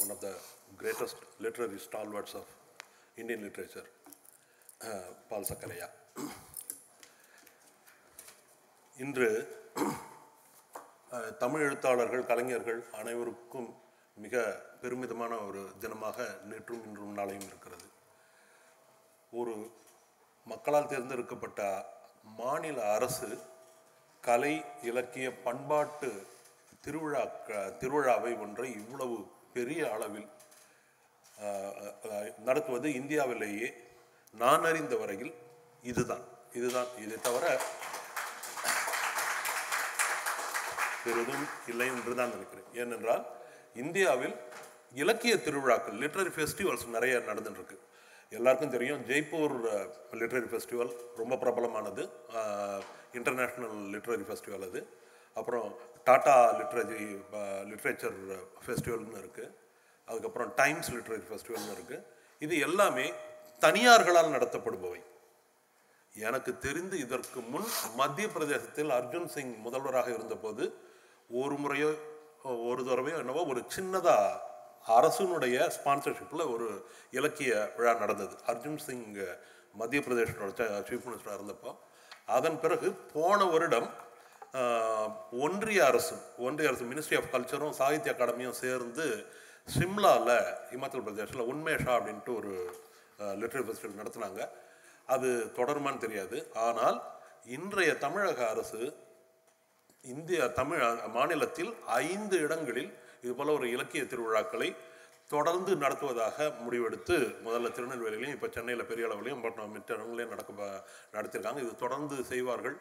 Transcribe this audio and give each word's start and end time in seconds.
one 0.00 0.10
of 0.10 0.20
the 0.20 0.34
greatest 0.76 1.16
literary 1.38 1.78
stalwarts 1.78 2.34
of 2.34 2.46
Indian 3.18 3.42
literature, 3.42 3.86
uh, 4.80 5.08
Paul 5.28 5.44
Sakaraya. 5.50 5.88
இன்று 8.96 9.28
uh, 9.76 11.26
Tamil 11.38 11.64
எழுத்தாளர்கள் 11.66 12.26
கலைஞர்கள் 12.30 12.80
அனைவருக்கும் 13.00 13.68
மிக 14.16 14.42
பெருமிதமான 14.82 15.32
ஒரு 15.46 15.62
தினமாக 15.80 16.26
நேற்றும் 16.50 16.82
இன்றும் 16.86 17.16
நாளையும் 17.18 17.48
இருக்கிறது 17.48 17.86
ஒரு 19.32 19.54
மக்களால் 20.46 20.90
தேர்ந்தெடுக்கப்பட்ட 20.92 21.62
மாநில 22.38 22.78
அரசு 22.96 23.30
கலை 24.22 24.54
இலக்கிய 24.82 25.28
பண்பாட்டு 25.46 26.10
திருவிழா 26.80 27.22
திருவிழாவை 27.80 28.32
ஒன்றை 28.44 28.68
இவ்வளவு 28.80 29.18
பெரிய 29.52 29.92
அளவில் 29.92 30.28
ஆஹ், 31.38 31.76
நடத்துவது 32.38 32.94
இந்தியாவிலேயே 32.94 33.68
நான் 34.34 34.64
அறிந்த 34.64 34.96
வரையில் 34.96 35.32
இதுதான். 35.84 36.24
இதுதான். 36.52 36.88
இதை 36.98 37.20
தவிர 37.20 37.44
பெரிதும் 41.04 41.44
இல்லை 41.66 41.86
என்று 41.86 42.14
தான் 42.14 42.30
நினைக்கிறேன். 42.30 42.68
ஏனென்றால் 42.74 43.22
இந்தியாவில் 43.76 44.34
இலக்கிய 44.94 45.36
திருவிழாக்கள் 45.36 45.98
லிட்ரரி 45.98 46.32
ஃபெஸ்டிவல்ஸ் 46.36 46.86
நிறைய 46.86 47.18
நடந்துட்டுருக்கு. 47.20 47.76
எல்லாருக்கும் 48.32 48.70
தெரியும் 48.70 49.04
ஜெய்ப்பூர் 49.06 49.54
லிட்ரரி 50.12 50.48
ஃபெஸ்டிவல் 50.50 50.90
ரொம்ப 51.16 51.36
பிரபலமானது. 51.36 52.02
இன்டர்நேஷ்னல் 53.14 53.76
லிட்ரரி 53.94 54.26
ஃபெஸ்டிவல் 54.28 54.66
அது. 54.68 54.80
அப்புறம் 55.36 55.68
டாட்டா 56.08 56.36
லிட்ரேஜி 56.60 57.02
லிட்ரேச்சர் 57.70 58.18
ஃபெஸ்டிவல்னு 58.64 59.20
இருக்குது 59.22 59.52
அதுக்கப்புறம் 60.08 60.50
டைம்ஸ் 60.60 60.90
லிட்ரேச்சர் 60.96 61.30
ஃபெஸ்டிவல்னு 61.32 61.74
இருக்குது 61.76 62.04
இது 62.44 62.54
எல்லாமே 62.68 63.06
தனியார்களால் 63.64 64.34
நடத்தப்படுபவை. 64.36 65.00
எனக்கு 66.14 66.52
தெரிந்து 66.64 66.96
இதற்கு 67.04 67.40
முன் 67.52 67.68
மத்திய 67.98 68.26
பிரதேசத்தில் 68.34 68.90
அர்ஜுன் 68.98 69.28
சிங் 69.34 69.52
முதல்வராக 69.66 70.08
இருந்தபோது 70.16 70.64
ஒரு 71.40 71.56
முறையோ 71.62 71.90
ஒரு 72.70 72.82
தடவையோ 72.88 73.16
என்னவோ 73.22 73.42
ஒரு 73.52 73.60
சின்னதாக 73.76 74.48
அரசுனுடைய 74.96 75.56
ஸ்பான்சர்ஷிப்பில் 75.76 76.50
ஒரு 76.52 76.66
இலக்கிய 77.18 77.52
விழா 77.76 77.92
நடந்தது. 78.02 78.34
அர்ஜுன் 78.50 78.80
சிங் 78.86 79.06
மத்திய 79.80 80.00
பிரதேசத்தோட 80.06 80.68
சீஃப் 80.88 81.06
மினிஸ்டராக 81.06 81.38
இருந்தப்போ. 81.38 81.72
அதன் 82.36 82.58
பிறகு 82.62 82.88
போன 83.14 83.38
வருடம் 83.52 83.88
ஒன்றிய 85.44 85.80
அரசு 85.90 86.16
ஒன்றிய 86.46 86.68
அரசு 86.70 86.84
மினிஸ்ட்ரி 86.92 87.16
ஆஃப் 87.18 87.30
கல்ச்சரும் 87.34 87.76
சாகித்ய 87.80 88.12
அகாடமியும் 88.14 88.58
சேர்ந்து 88.62 89.06
சிம்லாவில் 89.74 90.36
இமாச்சல் 90.76 91.04
பிரதேசில் 91.06 91.48
உன்மேஷா 91.50 91.92
அப்படின்ட்டு 91.98 92.32
ஒரு 92.40 92.52
லிட்ரரி 93.40 93.64
ஃபெஸ்டிவல் 93.66 94.00
நடத்துனாங்க. 94.00 94.40
அது 95.14 95.28
தொடருமான்னு 95.58 96.04
தெரியாது. 96.06 96.38
ஆனால் 96.66 96.98
இன்றைய 97.56 97.92
தமிழக 98.04 98.40
அரசு 98.54 98.80
இந்திய 100.04 100.40
தமிழ் 100.60 100.82
மாநிலத்தில் 101.16 101.72
ஐந்து 102.04 102.36
இடங்களில் 102.46 102.92
இது 103.24 103.32
போல 103.38 103.52
ஒரு 103.58 103.66
இலக்கிய 103.74 104.02
திருவிழாக்களை 104.12 104.68
தொடர்ந்து 105.34 105.72
நடத்துவதாக 105.82 106.46
முடிவெடுத்து 106.64 107.16
முதல்ல 107.46 107.70
திருநெல்வேலியிலையும் 107.76 108.36
இப்போ 108.36 108.48
சென்னையில் 108.56 108.88
பெரிய 108.90 109.08
அளவுலையும் 109.08 109.42
பட் 109.44 109.60
மற்ற 109.74 109.90
இடங்களையும் 109.96 110.32
நடக்க 110.34 110.50
நடத்தியிருக்காங்க 111.16 111.62
இது 111.64 111.74
தொடர்ந்து 111.84 112.16
செய்வார்கள். 112.30 112.76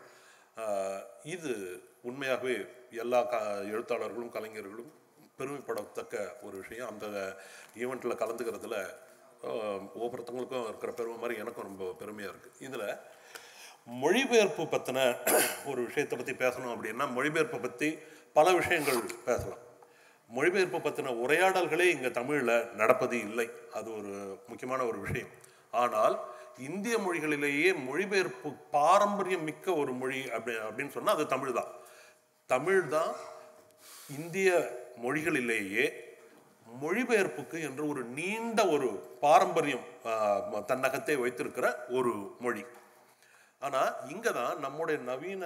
இது 1.33 1.53
உண்மையாகவே 2.09 2.55
எல்லா 3.03 3.19
க 3.31 3.37
எழுத்தாளர்களும் 3.73 4.33
கலைஞர்களும் 4.35 4.91
பெருமைப்படத்தக்க 5.39 6.15
ஒரு 6.45 6.55
விஷயம். 6.61 6.89
அந்த 6.91 7.05
ஈவெண்ட்டில் 7.83 8.21
கலந்துக்கிறதுல 8.21 8.77
ஒவ்வொருத்தவங்களுக்கும் 10.03 10.67
இருக்கிற 10.69 10.91
பெருமை 10.99 11.17
மாதிரி 11.21 11.41
எனக்கும் 11.43 11.67
ரொம்ப 11.69 11.91
பெருமையாக 11.99 12.31
இருக்குது 12.33 12.65
இதில் 12.67 12.87
மொழிபெயர்ப்பு 14.01 14.63
பற்றின 14.73 14.99
ஒரு 15.69 15.79
விஷயத்தை 15.87 16.15
பற்றி 16.17 16.33
பேசணும் 16.41 16.73
அப்படின்னா 16.73 17.05
மொழிபெயர்ப்பை 17.17 17.59
பற்றி 17.67 17.89
பல 18.37 18.47
விஷயங்கள் 18.59 18.99
பேசலாம். 19.29 19.63
மொழிபெயர்ப்பு 20.29 20.79
பற்றின 20.87 21.13
உரையாடல்களே 21.23 21.87
இங்கே 21.93 22.11
தமிழில் 22.17 22.53
நடப்பது 22.81 23.15
இல்லை. 23.27 23.47
அது 23.77 23.87
ஒரு 23.99 24.11
முக்கியமான 24.49 24.81
ஒரு 24.89 24.99
விஷயம். 25.05 25.31
ஆனால் 25.83 26.15
இந்திய 26.67 26.95
மொழிகளிலேயே 27.05 27.69
மொழிபெயர்ப்பு 27.87 28.49
பாரம்பரியம் 28.75 29.47
மிக்க 29.49 29.67
ஒரு 29.81 29.91
மொழி 30.01 30.19
அப்படி 30.35 30.55
அப்படின்னு 30.67 30.95
சொன்னால் 30.97 31.17
அது 31.17 31.25
தமிழ் 31.33 31.57
தான். 31.59 31.71
தமிழ் 32.49 32.81
தான் 32.95 33.11
இந்திய 34.17 34.49
மொழிகளிலேயே 35.03 35.85
மொழிபெயர்ப்புக்கு 36.67 37.57
என்று 37.67 37.83
ஒரு 37.91 38.01
நீண்ட 38.17 38.59
ஒரு 38.75 38.87
பாரம்பரியம் 39.23 39.85
தன்னகத்தை 40.71 41.15
வைத்திருக்கிற 41.23 41.67
ஒரு 41.97 42.11
மொழி. 42.45 42.63
ஆனால் 43.67 43.91
இங்கே 44.13 44.31
தான் 44.39 44.59
நம்முடைய 44.65 44.97
நவீன 45.09 45.43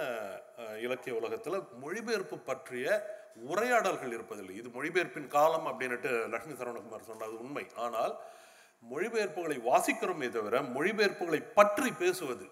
இலக்கிய 0.86 1.14
உலகத்தில் 1.20 1.56
மொழிபெயர்ப்பு 1.84 2.36
பற்றிய 2.50 2.86
உரையாடல்கள் 3.52 4.14
இருப்பதில்லை. 4.16 4.54
இது 4.60 4.68
மொழிபெயர்ப்பின் 4.76 5.32
காலம் 5.36 5.66
அப்படின்னுட்டு 5.70 6.10
லட்சுமி 6.34 6.56
சரவணகுமார் 6.58 7.10
சொன்னது 7.10 7.34
உண்மை. 7.44 7.64
ஆனால் 7.84 8.14
மொழிபெயர்ப்புகளை 8.90 9.56
வாசிக்கிறோமே 9.70 10.28
தவிர 10.36 10.62
மொழிபெயர்ப்புகளை 10.76 11.40
பற்றி 11.58 11.90
பேசுவது. 12.02 12.46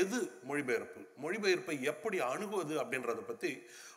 எது 0.00 0.18
மொழிபெயர்ப்பு? 0.48 1.00
மொழிபெயர்ப்பை 1.22 1.76
எப்படி 1.92 2.18
அணுகுவது 2.32 2.74
அப்படின்றத 2.82 3.20
பற்றி 3.28 3.50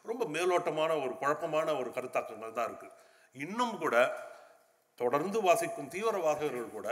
ரொம்ப 0.10 0.26
மேலோட்டமான 0.36 0.92
ஒரு 1.04 1.14
குழப்பமான 1.22 1.68
ஒரு 1.80 1.90
கருத்தாக்கங்கள் 1.98 2.58
தான் 2.60 2.70
இருக்குது 2.70 2.96
இன்னும் 3.36 3.76
கூட 3.78 3.96
தொடர்ந்து 5.00 5.40
வாசிக்கும் 5.48 5.92
தீவிரவாதகர்கள் 5.96 6.76
கூட 6.78 6.88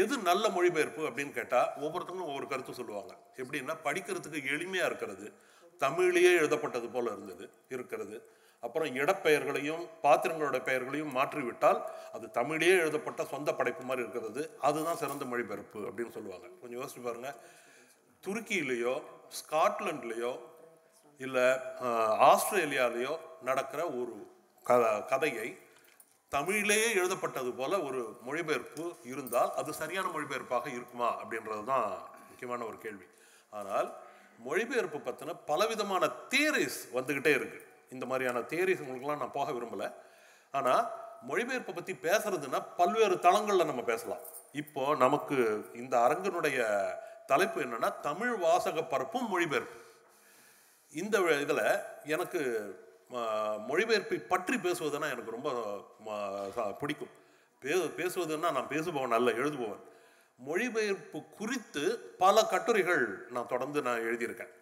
எது 0.00 0.14
நல்ல 0.28 0.44
மொழிபெயர்ப்பு 0.56 1.02
அப்படின்னு 1.08 1.32
கேட்டால் 1.36 1.70
ஒவ்வொருத்தங்களும் 1.84 2.30
ஒவ்வொரு 2.30 2.46
கருத்து 2.48 2.72
சொல்லுவாங்க. 2.80 3.12
எப்படின்னா 3.42 3.74
படிக்கிறதுக்கு 3.86 4.52
எளிமையாக 4.56 4.88
இருக்கிறது 4.90 5.26
தமிழிலேயே 5.80 6.32
எழுதப்பட்டது 6.40 6.88
போல 6.94 7.10
இருந்தது 7.14 7.44
இருக்கிறது. 7.68 8.16
அப்புறம் 8.62 8.96
இடப்பெயர்களையும் 9.00 9.82
பாத்திரங்களோட 10.04 10.58
பெயர்களையும் 10.68 11.14
மாற்றிவிட்டால் 11.16 11.80
அது 12.16 12.26
தமிழிலேயே 12.38 12.76
எழுதப்பட்ட 12.82 13.24
சொந்த 13.32 13.50
படைப்பு 13.58 13.82
மாதிரி 13.88 14.04
இருக்கிறது. 14.04 14.42
அதுதான் 14.68 15.00
சிறந்த 15.02 15.24
மொழிபெயர்ப்பு 15.32 15.80
அப்படின்னு 15.88 16.16
சொல்லுவாங்க. 16.16 16.48
கொஞ்சம் 16.60 16.80
யோசிச்சு 16.80 17.02
பாருங்க. 17.06 17.30
துருக்கியிலேயோ 18.24 18.94
ஸ்காட்லாண்ட்லேயோ 19.40 20.32
இல்லை 21.20 21.46
ஆஸ்திரேலியாலேயோ 22.30 23.14
நடக்கிற 23.48 23.80
ஒரு 24.00 24.14
க 24.66 24.76
கதையை 25.12 25.48
தமிழிலேயே 26.32 26.88
எழுதப்பட்டது 27.00 27.50
போல 27.58 27.72
ஒரு 27.88 28.00
மொழிபெயர்ப்பு 28.26 28.84
இருந்தால் 29.12 29.52
அது 29.60 29.70
சரியான 29.80 30.06
மொழிபெயர்ப்பாக 30.14 30.66
இருக்குமா 30.76 31.08
அப்படின்றது 31.22 31.64
தான் 31.72 31.88
முக்கியமான 32.30 32.60
ஒரு 32.70 32.78
கேள்வி. 32.84 33.06
ஆனால் 33.52 33.88
மொழிபெயர்ப்பு 34.46 34.98
பற்றின 35.06 35.36
பலவிதமான 35.50 36.10
தியரிஸ் 36.32 36.80
வந்துக்கிட்டே 36.96 37.32
இருக்குது 37.38 37.64
இந்த 37.90 38.04
மாதிரியான 38.06 38.42
தியரிஸ் 38.52 38.82
நான் 39.22 39.36
போக 39.38 39.48
விரும்பலை. 39.56 39.88
ஆனால் 40.50 40.84
மொழிபெயர்ப்பை 41.28 41.74
பற்றி 41.74 41.94
பேசுறதுன்னா 42.02 42.58
பல்வேறு 42.76 43.16
தளங்களில் 43.26 43.70
நம்ம 43.70 43.82
பேசலாம். 43.82 44.22
இப்போ 44.52 44.82
நமக்கு 45.04 45.36
இந்த 45.74 45.94
அரங்கினுடைய 46.06 46.58
தலைப்பு 47.26 47.58
என்னன்னா 47.64 47.88
தமிழ் 48.00 48.34
வாசக 48.44 48.84
பரப்பும் 48.92 49.28
மொழிபெயர்ப்பு. 49.28 49.78
இந்த 50.92 51.16
இதில் 51.44 51.64
எனக்கு 52.14 52.40
ம, 53.12 53.24
மொழிபெயர்ப்பை 53.68 54.18
பற்றி 54.32 54.56
பேசுவதுன்னா 54.56 55.08
எனக்கு 55.14 55.34
ரொம்ப 55.36 55.50
பிடிக்கும். 56.80 57.12
பே 57.62 57.74
பேசுவதுன்னா 58.00 58.48
நான் 58.56 58.72
பேசுபவன் 58.74 59.16
அல்ல 59.18 59.30
எழுதுபவன். 59.40 59.82
மொழிபெயர்ப்பு 60.48 61.18
குறித்து 61.38 61.84
பல 62.18 62.42
கட்டுரைகள் 62.42 63.04
நான் 63.30 63.50
தொடர்ந்து 63.52 63.82
நான் 63.82 64.04
எழுதியிருக்கேன். 64.08 64.52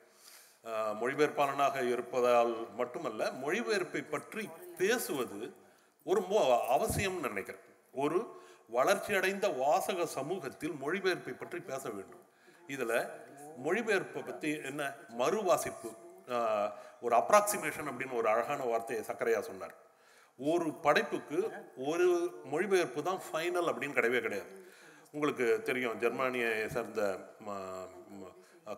மொழிபெயர்ப்பாளனாக 1.01 1.77
இருப்பதால் 1.93 2.55
மட்டுமல்ல 2.81 3.31
மொழிபெயர்ப்பை 3.45 4.03
பற்றி 4.15 4.45
பேசுவது 4.81 5.41
ஒரு 6.11 6.21
அவசியம்னு 6.77 7.29
நினைக்கிறேன். 7.29 7.65
ஒரு 8.03 8.19
வளர்ச்சியடைந்த 8.77 9.47
வாசக 9.63 10.07
சமூகத்தில் 10.19 10.75
மொழிபெயர்ப்பை 10.85 11.35
பற்றி 11.43 11.59
பேச 11.71 11.85
வேண்டும். 11.97 12.25
இதில் 12.75 12.99
மொழிபெயர்ப்பை 13.67 14.23
பற்றி 14.29 14.51
என்ன 14.71 14.83
மறுவாசிப்பு 15.21 15.91
ஒரு 17.05 17.15
அப்ராக்சிமேஷன் 17.21 17.89
அப்படின்னு 17.91 18.19
ஒரு 18.21 18.29
அழகான 18.33 18.61
வார்த்தையை 18.71 19.03
சக்கரையா 19.09 19.41
சொன்னார். 19.49 19.75
ஒரு 20.39 20.69
படைப்புக்கு 20.85 21.39
ஒரு 21.91 22.09
மொழிபெயர்ப்பு 22.53 23.01
தான் 23.09 23.21
ஃபைனல் 23.27 23.69
அப்படின்னு 23.71 23.99
கிடையவே 23.99 24.21
கிடையாது. 24.27 24.51
உங்களுக்கு 25.15 25.47
தெரியும் 25.69 26.01
ஜெர்மானியை 26.03 26.51
சேர்ந்த 26.75 27.03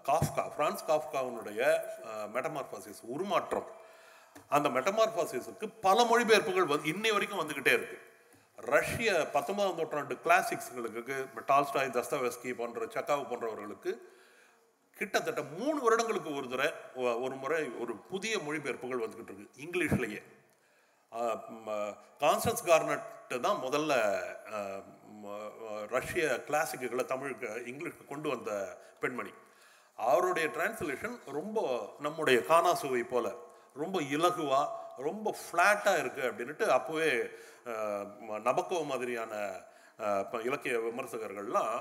காஃப்கா 0.08 0.42
பிரான்ஸ் 0.56 0.84
காஃப்காவினுடைய 0.90 1.60
மெட்டமார்பாசிஸ் 2.34 3.00
உருமாற்றம். 3.14 3.68
அந்த 4.56 4.68
மெட்டமார்பாசிஸுக்கு 4.76 5.66
பல 5.86 6.04
மொழிபெயர்ப்புகள் 6.10 6.70
வந்து 6.72 6.90
இன்னை 6.92 7.12
வரைக்கும் 7.14 7.40
வந்துக்கிட்டே 7.40 7.72
இருக்கு. 7.78 7.98
ரஷ்ய 8.72 9.10
பத்தொன்பதாம் 9.34 9.78
நூற்றாண்டு 9.80 10.14
கிளாசிக்ஸ்களுக்கு 10.24 11.16
டால்ஸ்டாய் 11.50 11.92
தஸ்தவெஸ்கி 11.96 12.52
போன்ற 12.60 12.86
சக்காவு 12.94 13.24
போன்றவர்களுக்கு 13.30 13.92
கிட்டத்தட்ட 14.96 15.42
மூணு 15.58 15.78
வருடங்களுக்கு 15.84 16.30
ஒரு 16.38 16.46
தடவை 16.52 16.70
ஒரு 17.24 17.34
முறை 17.42 17.60
ஒரு 17.82 17.92
புதிய 18.12 18.34
மொழிபெயர்ப்புகள் 18.46 19.02
வந்துக்கிட்டு 19.04 19.34
இருக்கு 19.34 19.60
இங்கிலீஷ்லயே. 19.64 20.22
கான்ஸ்டன்ஸ் 22.22 22.64
கார்னட்டு 22.70 23.36
தான் 23.46 23.60
முதல்ல 23.66 23.92
ரஷ்ய 25.96 26.24
கிளாசிக்குகளை 26.48 27.04
தமிழுக்கு 27.12 27.46
இங்கிலீஷ்க்கு 27.72 28.12
கொண்டு 28.12 28.28
வந்த 28.34 28.50
பெண்மணி. 29.04 29.32
அவருடைய 30.06 30.46
டிரான்ஸ்லேஷன் 30.56 31.16
ரொம்ப 31.38 31.58
நம்முடைய 32.06 32.38
காணாசுவை 32.50 33.02
போல் 33.12 33.32
ரொம்ப 33.82 33.96
இலகுவாக 34.16 34.66
ரொம்ப 35.08 35.34
ஃப்ளாட்டாக 35.40 36.00
இருக்கு 36.02 36.22
அப்படின்ட்டு 36.28 36.66
அப்போவே 36.76 37.10
நபக்கோ 38.48 38.78
மாதிரியான 38.90 39.32
இலக்கிய 40.48 40.76
விமர்சகர்கள்லாம் 40.86 41.74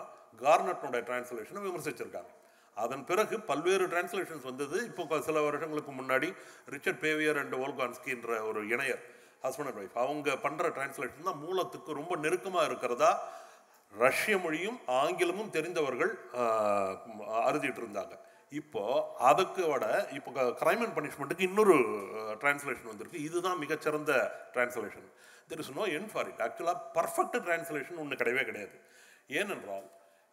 கார்னட்டோட 0.43 0.97
டிரான்ஸ்லேஷனை 1.07 1.61
விமர்சிச்சிருக்காங்க. 1.67 2.31
அதன் 2.77 3.05
பிறகு 3.09 3.35
பல்வேறு 3.49 3.85
டிரான்ஸ்லேஷன்ஸ் 3.91 4.47
வந்தது. 4.49 4.77
இப்போ 4.89 5.19
சில 5.27 5.41
வருஷங்களுக்கு 5.47 5.91
முன்னாடி 5.99 6.29
ரிச்சர்ட் 6.73 7.01
பேவியர் 7.05 7.39
அண்ட் 7.41 7.55
ஓல்கான்ஸ்கின்ற 7.65 8.31
ஒரு 8.49 8.61
இணையர் 8.73 9.01
ஹஸ்பண்ட் 9.45 9.69
அண்ட் 9.69 9.81
ஒய்ஃப் 9.81 9.97
அவங்க 10.03 10.35
பண்ணுற 10.45 10.69
டிரான்ஸ்லேஷன் 10.77 11.29
தான் 11.29 11.43
மூலத்துக்கு 11.45 11.99
ரொம்ப 11.99 12.13
நெருக்கமாக 12.25 12.67
இருக்கிறதா 12.69 13.11
ரஷ்ய 13.93 14.37
மொழியும் 14.43 14.79
ஆங்கிலமும் 15.01 15.53
தெரிந்தவர்கள் 15.57 16.13
அறுதிட்டு 17.47 17.81
இருந்தாங்க. 17.83 18.13
இப்போ 18.51 18.83
அதுக்கு 19.29 19.63
விட 19.71 19.85
இப்போ 20.17 20.43
கிரைம் 20.61 20.83
அண்ட் 20.83 20.95
பனிஷ்மெண்ட்டுக்கு 20.97 21.47
இன்னொரு 21.49 21.75
டிரான்ஸ்லேஷன் 22.41 22.91
வந்திருக்கு. 22.91 23.23
இதுதான் 23.29 23.59
மிகச்சிறந்த 23.63 24.11
translation 24.53 25.07
there 25.49 25.61
is 25.63 25.73
no 25.79 25.85
end 25.97 26.09
for 26.11 26.27
it 26.31 26.41
ஆக்சுவலாக 26.45 26.79
பர்ஃபெக்ட் 26.97 27.37
டிரான்ஸ்லேஷன் 27.47 28.01
ஒன்று 28.03 28.19
கிடையவே 28.21 28.43
கிடையாது. 28.49 28.77
ஏனென்றால் 29.39 29.87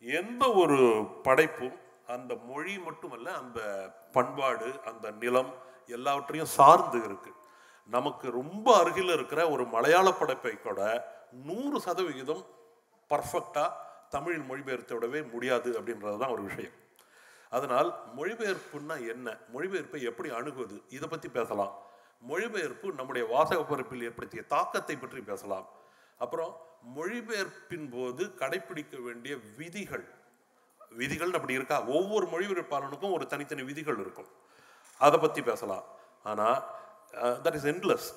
எந்த 0.05 0.45
ஒரு 0.63 0.79
படைப்பும் 1.27 1.77
அந்த 2.15 2.33
மொழி 2.49 2.75
மட்டுமல்ல 2.87 3.29
அந்த 3.43 3.61
பண்பாடு 4.17 4.69
அந்த 4.91 5.07
நிலம் 5.23 5.53
எல்லாவற்றையும் 5.97 6.55
சார்ந்து 6.59 6.99
இருக்குது 7.09 7.41
நமக்கு 7.91 8.27
ரொம்ப 8.41 8.67
அருகில் 8.81 9.15
இருக்கிற 9.15 9.41
ஒரு 9.55 9.65
மலையாள 9.75 10.09
படைப்பை 10.21 10.53
கூட 10.57 10.81
நூறு 11.49 11.79
சதவிகிதம் 11.87 12.45
பர்ஃபெக்டாக 13.13 13.71
தமிழில் 14.15 14.49
மொழிபெயர்த்து 14.51 14.97
விடவே 14.97 15.21
முடியாது 15.35 15.71
அப்படின்றது 15.79 16.19
தான் 16.23 16.35
ஒரு 16.37 16.43
விஷயம். 16.49 16.77
அதனால் 17.57 17.89
மொழிபெயர்ப்புன்னா 18.19 18.97
என்ன? 19.13 19.27
மொழிபெயர்ப்பை 19.55 20.01
எப்படி 20.11 20.29
அணுகுவது? 20.39 20.77
இதை 20.97 21.09
பற்றி 21.09 21.29
பேசலாம். 21.39 21.73
மொழிபெயர்ப்பு 22.31 22.89
நம்முடைய 22.99 23.25
வாசக 23.33 23.61
பரப்பில் 23.71 24.05
ஏற்படுத்திய 24.09 24.43
தாக்கத்தை 24.55 24.97
பற்றி 24.97 25.21
பேசலாம். 25.31 25.67
அப்புறம் 26.25 26.53
மொழிபெயர்ப்பின் 26.97 27.89
போது 27.95 28.23
கடைப்பிடிக்க 28.41 28.95
வேண்டிய 29.07 29.35
விதிகள். 29.59 30.07
விதிகள் 31.01 31.37
அப்படி 31.37 31.59
இருக்கா? 31.59 31.77
ஒவ்வொரு 31.97 32.27
மொழிபெயர்ப்பாளனுக்கும் 32.33 33.15
ஒரு 33.19 33.25
தனித்தனி 33.33 33.63
விதிகள் 33.71 34.01
இருக்கும். 34.05 34.31
அதை 35.01 35.19
பற்றி 35.19 35.43
பேசலாம். 35.51 35.85
ஆனால் 36.31 36.59
தட் 37.45 37.57
இஸ் 37.61 37.69
என்லெஸ் 37.73 38.09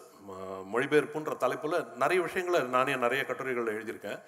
மொழிபெயர்ப்புன்ற 0.73 1.33
தலைப்பில் 1.43 1.77
நிறைய 2.03 2.19
விஷயங்களை 2.27 2.59
நானே 2.75 2.95
நிறைய 3.05 3.21
கட்டுரைகள் 3.29 3.73
எழுதியிருக்கேன். 3.77 4.19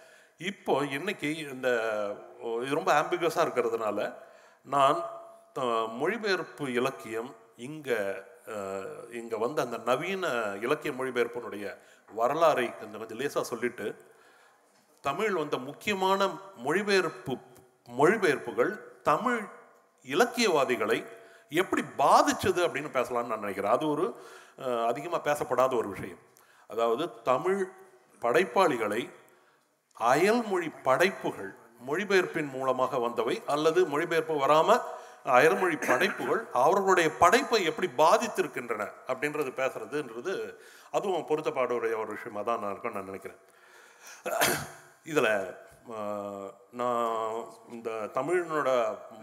இப்போ 0.48 0.74
இன்னைக்கு 0.98 1.30
இந்த 1.54 1.70
இது 2.64 2.78
ரொம்ப 2.78 2.92
ஆம்பிகஸாக 3.02 3.46
இருக்கிறதுனால 3.46 4.00
நான் 4.76 5.00
மொழிபெயர்ப்பு 6.02 6.66
இலக்கியம் 6.80 7.32
இங்கே 7.68 7.98
இங்கே 9.20 9.38
வந்து 9.44 9.60
அந்த 9.64 9.78
நவீன 9.90 10.30
இலக்கிய 10.66 10.92
மொழிபெயர்ப்பினுடைய 11.00 11.66
வரலாறை 12.12 12.68
கொஞ்சம் 12.80 13.02
கொஞ்சம் 13.02 13.20
லேசாக 13.22 13.46
சொல்லிட்டு 13.52 13.88
தமிழ் 15.04 15.36
வந்த 15.42 15.58
முக்கியமான 15.68 16.30
மொழிபெயர்ப்பு 16.66 17.36
மொழிபெயர்ப்புகள் 18.00 18.72
தமிழ் 19.10 19.42
இலக்கியவாதிகளை 20.06 21.00
எப்படி 21.62 21.84
பாதிச்சது 22.02 22.62
அப்படின்னு 22.66 22.90
பேசலாம்னு 22.98 23.32
நான் 23.32 23.46
நினைக்கிறேன். 23.46 23.76
அது 23.78 23.86
ஒரு 23.94 24.06
அதிகமாக 24.90 25.22
பேசப்படாத 25.30 25.74
ஒரு 25.82 25.90
விஷயம். 25.96 26.22
அதாவது 26.70 27.04
தமிழ் 27.32 27.62
படைப்பாளிகளை 28.22 29.02
அயல்மொழி 30.12 30.70
படைப்புகள் 30.88 31.52
மொழிபெயர்ப்பின் 31.88 32.50
மூலமாக 32.56 33.00
வந்தவை 33.06 33.36
அல்லது 33.54 33.80
மொழிபெயர்ப்பு 33.94 34.36
வராமல் 34.46 34.84
அயல்மொழி 35.38 35.78
படைப்புகள் 35.90 36.42
அவர்களுடைய 36.64 37.08
படைப்பை 37.22 37.62
எப்படி 37.70 37.88
பாதித்திருக்கின்றன 38.02 38.84
அப்படின்றது 39.12 39.52
பேசுறதுன்றது 39.62 40.34
அதுவும் 40.98 41.28
பொருத்தப்பாடுடைய 41.30 41.96
ஒரு 42.04 42.12
விஷயமாக 42.18 42.46
தான் 42.50 42.62
நான் 42.62 42.72
இருக்கும்னு 42.74 43.00
நான் 43.00 43.12
நினைக்கிறேன். 43.12 43.42
இதில் 45.12 45.34
நான் 46.80 47.36
இந்த 47.76 47.90
தமிழினோட 48.18 48.70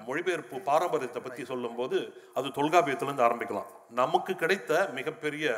மொழிபெயர்ப்பு 0.06 0.56
பாரம்பரியத்தை 0.68 1.20
பற்றி 1.22 1.42
சொல்லும்போது 1.52 1.98
அது 2.38 2.48
தொல்காப்பியத்திலேருந்து 2.58 3.26
ஆரம்பிக்கலாம். 3.28 3.70
நமக்கு 4.02 4.34
கிடைத்த 4.42 4.72
மிகப்பெரிய 4.98 5.56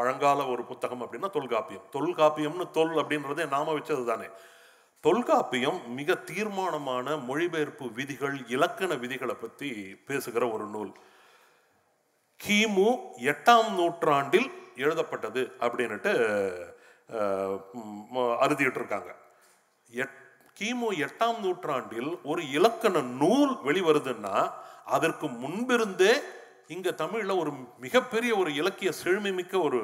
பழங்கால 0.00 0.46
ஒரு 0.54 0.62
புத்தகம் 0.70 1.02
அப்படின்னா 1.04 1.30
தொல்காப்பியம். 1.38 1.86
தொல்காப்பியம்னு 1.96 2.66
தொல் 2.78 2.94
அப்படின்றதே 3.00 3.46
நாம 3.54 3.74
வச்சது 3.78 4.04
தானே. 4.10 4.28
தொல்காப்பியம் 5.04 5.78
மிக 5.98 6.14
தீர்மானமான 6.30 7.16
மொழிபெயர்ப்பு 7.28 7.86
விதிகள் 7.98 8.36
இலக்கண 8.54 8.94
விதிகளை 9.04 9.34
பற்றி 9.34 9.68
பேசுகிற 10.08 10.44
ஒரு 10.56 10.66
நூல். 10.74 10.90
கிமு 12.40 12.88
எட்டாம் 13.30 13.70
நூற்றாண்டில் 13.78 14.48
எழுதப்பட்டது 14.84 15.42
அப்படின்னுட்டு 15.64 16.12
அறுதிட்டு 18.44 18.80
இருக்காங்க 18.80 19.10
எட் 19.90 20.18
கிமு 20.58 20.88
எட்டாம் 21.06 21.38
நூற்றாண்டில் 21.44 22.10
ஒரு 22.30 22.42
இலக்கண 22.56 23.00
நூல் 23.22 23.52
வெளிவருதுன்னா 23.66 24.36
அதற்கு 24.96 25.26
முன்பிருந்தே 25.42 26.14
இங்க 26.74 26.88
தமிழ்ல 27.02 27.32
ஒரு 27.42 27.52
மிகப்பெரிய 27.84 28.32
ஒரு 28.40 28.50
இலக்கிய 28.60 28.90
செழுமை 28.98 29.30
மிக்க 29.38 29.54
ஒரு 29.68 29.78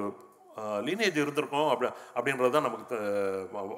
லீனேஜ் 0.87 1.17
இருந்திருக்கோம் 1.23 1.71
அப்படி 1.71 1.89
அப்படின்றத 2.17 2.61
நமக்கு 2.67 2.97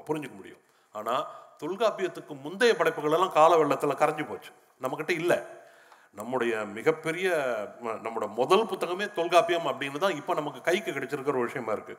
புரிஞ்சுக்க 0.09 0.35
முடியும். 0.41 0.63
ஆனா 0.95 1.15
தொல்காப்பியத்துக்கு 1.63 2.35
முந்தைய 2.45 2.73
படைப்புகள் 2.81 3.15
எல்லாம் 3.17 3.37
கால 3.39 3.53
வெள்ளத்துல 3.61 3.95
கரைஞ்சு 4.03 4.25
போச்சு. 4.29 4.51
நம்மக்கிட்ட 4.83 5.13
இல்லை. 5.21 5.39
நம்முடைய 6.19 6.53
மிகப்பெரிய 6.77 7.29
நம்மளோட 8.05 8.29
முதல் 8.41 8.69
புத்தகமே 8.73 9.07
தொல்காப்பியம் 9.19 9.69
அப்படின்னு 9.71 10.03
தான் 10.05 10.19
இப்போ 10.21 10.35
நமக்கு 10.41 10.61
கைக்கு 10.69 10.91
கிடைச்சிருக்கிற 10.93 11.37
ஒரு 11.41 11.49
விஷயமா 11.51 11.75
இருக்கு. 11.79 11.97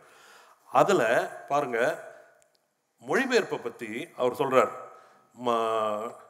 அதில் 0.82 1.08
பாருங்க 1.52 1.80
மொழிபெயர்ப்பை 3.10 3.60
பற்றி 3.64 3.92
அவர் 4.22 4.40
சொல்கிறார் 4.42 4.72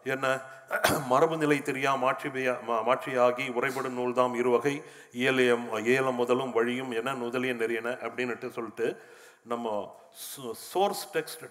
என்ன? 0.05 0.27
மரபு 1.07 1.37
நிலை 1.37 1.57
தெரியா 1.59 1.91
மாட்சிபையா 1.97 2.53
மா- 2.63 2.83
மாட்சியாகி 2.85 3.45
உரைபடும் 3.51 3.97
நூல்தாம் 3.97 4.35
இருவகை 4.35 4.73
இயலியம் 5.13 5.65
ஏலம் 5.87 6.15
முதலும் 6.15 6.51
வழியும் 6.51 6.91
என 6.91 7.13
நுதலிய 7.13 7.53
நெறியன 7.53 7.97
அப்படின்னுட்டு 8.01 8.49
சொல்லிட்டு 8.49 8.87
நம்ம 9.43 9.67
சோர்ஸ் 10.65 11.07
டெக்ஸ்ட் 11.13 11.45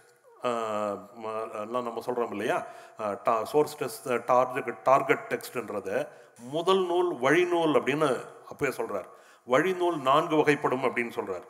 எல்லாம் 1.62 1.86
நம்ம 1.86 2.00
சொல்கிறோம் 2.00 2.30
இல்லையா? 2.30 2.58
டா 3.24 3.44
சோர்ஸ் 3.44 3.76
டெக்ஸ்ட் 3.76 4.24
டார்கெட் 4.24 4.82
டார்கெட் 4.82 5.26
டெக்ஸ்ட்ன்றத 5.28 5.90
முதல் 6.48 6.86
நூல் 6.86 7.10
வழிநூல் 7.16 7.74
அப்படின்னு 7.74 8.10
அப்பவே 8.48 8.72
சொல்றார். 8.72 9.08
வழிநூல் 9.48 10.00
நான்கு 10.00 10.36
வகைப்படும் 10.36 10.84
அப்படின்னு 10.84 11.10
சொல்கிறார் 11.10 11.46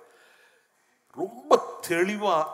ரொம்ப 1.18 1.52
தெளிவாக 1.88 2.46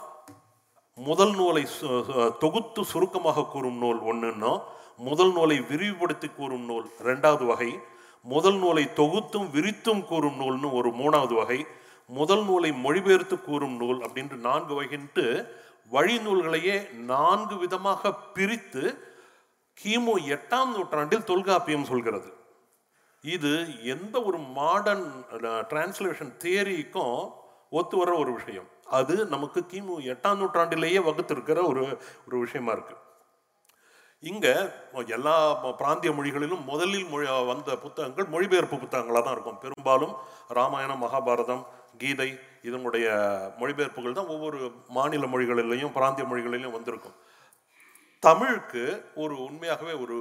முதல் 0.94 1.34
நூலை 1.34 1.66
சு- 1.80 2.36
தொகுத்து 2.38 2.84
சுருக்கமாக 2.84 3.44
கூறும் 3.44 3.78
நூல் 3.78 4.00
ஒன்றுன்னா 4.00 4.62
முதல் 4.96 5.32
நூலை 5.32 5.60
விரிவுபடுத்தி 5.60 6.28
கூறும் 6.28 6.64
நூல் 6.64 6.90
ரெண்டாவது 7.02 7.46
வகை 7.46 7.78
முதல் 8.22 8.58
நூலை 8.58 8.92
தொகுத்தும் 8.92 9.50
விரித்தும் 9.52 10.04
கூறும் 10.04 10.40
நூல்னு 10.40 10.72
ஒரு 10.72 10.90
மூணாவது 10.90 11.34
வகை 11.34 11.66
முதல் 12.06 12.44
நூலை 12.44 12.72
மொழிபெயர்த்து 12.72 13.40
கூறும் 13.40 13.76
நூல் 13.76 13.98
அப்படின்ட்டு 13.98 14.34
நான்கு 14.36 14.82
வகைன்ட்டு 14.82 15.48
வழி 15.90 16.18
நூல்களையே 16.18 16.90
நான்கு 16.92 17.56
விதமாக 17.56 18.12
பிரித்து 18.12 18.82
கிமு 19.84 20.14
எட்டாம் 20.28 20.72
நூற்றாண்டில் 20.74 21.24
தொல்காப்பியம் 21.24 21.84
சொல்கிறது. 21.84 22.32
இது 23.22 23.66
எந்த 23.84 24.22
ஒரு 24.22 24.38
மாடர்ன் 24.38 25.24
டிரான்ஸ்லேஷன் 25.42 26.36
தியரிக்கும் 26.38 27.30
ஒத்து 27.70 27.96
வர 27.96 28.14
ஒரு 28.14 28.32
விஷயம். 28.32 28.68
அது 28.86 29.14
நமக்கு 29.34 29.60
கிமு 29.72 29.94
எட்டாம் 30.12 30.38
நூற்றாண்டிலேயே 30.40 31.00
வகுத்திருக்கிற 31.08 31.58
ஒரு 31.70 31.82
ஒரு 32.26 32.36
விஷயமா 32.44 32.72
இருக்கு. 32.76 32.96
இங்கே 34.22 34.52
எல்லா 35.16 35.34
பிராந்திய 35.80 36.10
மொழிகளிலும் 36.18 36.62
முதலில் 36.70 37.08
மொழி 37.12 37.26
வந்த 37.50 37.70
புத்தகங்கள் 37.84 38.28
மொழிபெயர்ப்பு 38.34 38.76
புத்தகங்களாக 38.84 39.22
தான் 39.24 39.36
இருக்கும். 39.36 39.58
பெரும்பாலும் 39.64 40.14
ராமாயணம் 40.58 41.02
மகாபாரதம் 41.04 41.64
கீதை 42.02 42.28
இதனுடைய 42.68 43.06
மொழிபெயர்ப்புகள் 43.60 44.18
தான் 44.18 44.32
ஒவ்வொரு 44.34 44.60
மாநில 44.98 45.26
மொழிகளிலையும் 45.34 45.94
பிராந்திய 45.96 46.26
மொழிகளிலையும் 46.30 46.76
வந்திருக்கும். 46.76 47.16
தமிழுக்கு 48.22 48.84
ஒரு 49.24 49.34
உண்மையாகவே 49.48 49.94
ஒரு 50.04 50.16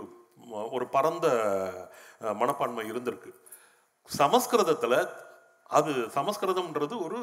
ஒரு 0.76 0.86
பரந்த 0.96 1.28
மனப்பான்மை 2.42 2.84
இருந்திருக்கு. 2.92 3.32
சமஸ்கிருதத்தில் 4.10 4.98
அது 5.78 5.92
சமஸ்கிருதம்ன்றது 6.18 6.96
ஒரு 7.06 7.20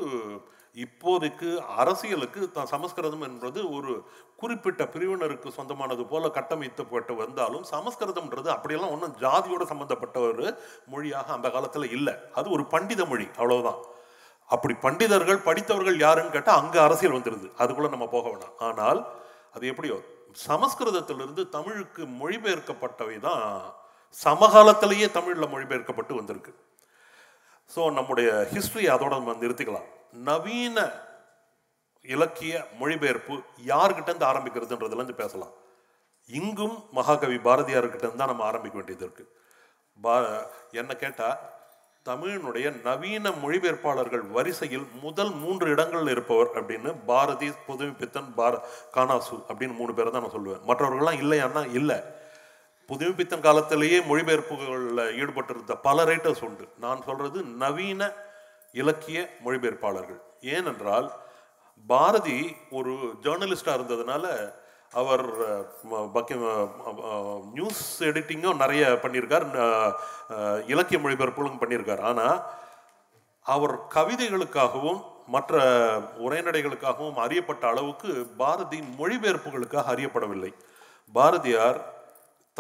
இப்போதைக்கு 0.77 1.49
அரசியலுக்கு 1.83 2.41
தான் 2.57 2.71
சமஸ்கிருதம் 2.73 3.25
என்பது 3.29 3.61
ஒரு 3.77 3.93
குறிப்பிட்ட 4.41 4.83
பிரிவினருக்கு 4.95 5.49
சொந்தமானது 5.57 6.03
போல 6.13 6.31
கட்டமைத்தப்பட்டு 6.37 7.15
வந்தாலும் 7.23 7.65
சமஸ்கிருதம்ன்றது 7.73 8.49
அப்படியெல்லாம் 8.55 8.95
ஒன்றும் 8.97 9.17
ஜாதியோட 9.25 9.65
சம்பந்தப்பட்ட 9.73 10.19
ஒரு 10.29 10.47
மொழியாக 10.93 11.33
அந்த 11.39 11.51
காலத்தில் 11.57 11.89
இல்லை. 11.97 12.15
அது 12.39 12.47
ஒரு 12.57 12.67
பண்டித 12.75 13.05
மொழி 13.13 13.27
அவ்வளவுதான். 13.41 13.81
அப்படி 14.51 14.75
பண்டிதர்கள் 14.87 15.45
படித்தவர்கள் 15.49 15.99
யாருன்னு 16.05 16.35
கேட்டால் 16.37 16.61
அங்கே 16.63 16.81
அரசியல் 16.87 17.17
வந்துடுது 17.19 17.51
அதுக்குள்ள 17.63 17.91
நம்ம 17.97 18.09
போக 18.15 18.25
வேணாம். 18.31 18.57
ஆனால் 18.69 19.01
அது 19.57 19.67
எப்படியோ 19.73 19.99
சமஸ்கிருதத்திலிருந்து 20.49 21.43
தமிழுக்கு 21.57 22.03
மொழிபெயர்க்கப்பட்டவை 22.23 23.17
தான் 23.29 23.45
சமகாலத்திலேயே 24.19 25.07
தமிழில் 25.17 25.53
மொழிபெயர்க்கப்பட்டு 25.55 26.13
வந்திருக்கு. 26.21 26.53
ஸோ 27.75 27.81
நம்முடைய 27.99 28.29
ஹிஸ்ட்ரி 28.53 28.85
அதோட 28.95 29.13
நம்ம 29.19 29.37
நிறுத்திக்கலாம். 29.43 29.89
நவீன 30.29 30.79
இலக்கிய 32.15 32.55
மொழிபெயர்ப்பு 32.81 33.35
யாருக்கிட்டேருந்து 33.73 34.31
ஆரம்பிக்கிறதுன்றதுலேருந்து 34.31 35.21
பேசலாம். 35.23 35.55
இங்கும் 36.31 36.77
மகாகவி 36.99 37.39
பாரதியார்கிட்ட 37.47 38.09
தான் 38.21 38.31
நம்ம 38.33 38.45
ஆரம்பிக்க 38.51 38.77
வேண்டியது 38.79 39.05
இருக்குது 39.07 39.31
பா 40.05 40.15
என்ன 40.81 40.93
கேட்டால் 41.03 41.41
தமிழினுடைய 42.09 42.67
நவீன 42.87 43.31
மொழிபெயர்ப்பாளர்கள் 43.43 44.23
வரிசையில் 44.37 44.87
முதல் 45.03 45.33
மூன்று 45.41 45.67
இடங்களில் 45.75 46.13
இருப்பவர் 46.15 46.51
அப்படின்னு 46.61 46.91
பாரதி 47.11 47.49
புதுமைப்பித்தன் 47.67 48.31
பார 48.39 48.53
கானாசு 48.95 49.37
அப்படின்னு 49.49 49.75
மூணு 49.81 49.95
பேரை 49.99 50.11
தான் 50.13 50.25
நான் 50.27 50.37
சொல்லுவேன். 50.37 50.63
மற்றவர்கள்லாம் 50.71 51.21
இல்லையான்னா 51.23 51.63
இல்லை. 51.81 51.99
புதுமைப்பித்தன் 52.91 53.47
காலத்திலேயே 53.49 53.99
மொழிபெயர்ப்புகளில் 54.11 55.03
ஈடுபட்டிருந்த 55.23 55.75
பல 55.89 56.05
ரைட்டர்ஸ் 56.11 56.45
உண்டு. 56.49 56.65
நான் 56.85 57.05
சொல்றது 57.09 57.39
நவீன 57.63 58.09
இலக்கிய 58.81 59.19
மொழிபெயர்ப்பாளர்கள். 59.45 60.21
ஏனென்றால் 60.55 61.07
பாரதி 61.93 62.39
ஒரு 62.79 62.95
ஜேர்னலிஸ்டாக 63.25 63.77
இருந்ததுனால 63.79 64.25
அவர் 65.01 65.25
நியூஸ் 67.57 67.85
எடிட்டிங்கும் 68.09 68.61
நிறைய 68.63 68.83
பண்ணியிருக்கார். 69.05 69.47
இலக்கிய 70.73 70.99
மொழிபெயர்ப்புகளும் 71.05 71.61
பண்ணியிருக்கார். 71.63 72.03
ஆனால் 72.11 72.41
அவர் 73.55 73.75
கவிதைகளுக்காகவும் 73.97 75.01
மற்ற 75.35 75.63
உரைநடைகளுக்காகவும் 76.27 77.23
அறியப்பட்ட 77.25 77.65
அளவுக்கு 77.73 78.11
பாரதி 78.43 78.81
மொழிபெயர்ப்புகளுக்காக 79.01 79.91
அறியப்படவில்லை. 79.95 80.53
பாரதியார் 81.13 81.81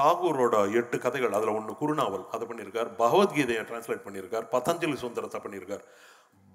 தாகூரோட 0.00 0.57
எட்டு 0.80 0.97
கதைகள் 1.04 1.37
அதில் 1.38 1.57
ஒன்று 1.59 1.73
குறுநாவல் 1.80 2.26
அதை 2.35 2.45
பண்ணியிருக்கார் 2.50 2.90
பகவத்கீதையை 3.02 3.62
டிரான்ஸ்லேட் 3.71 4.04
பண்ணியிருக்கார் 4.07 4.47
பதஞ்சலி 4.57 4.99
சுந்தரத்தை 5.04 5.40
பண்ணியிருக்கார் 5.45 5.85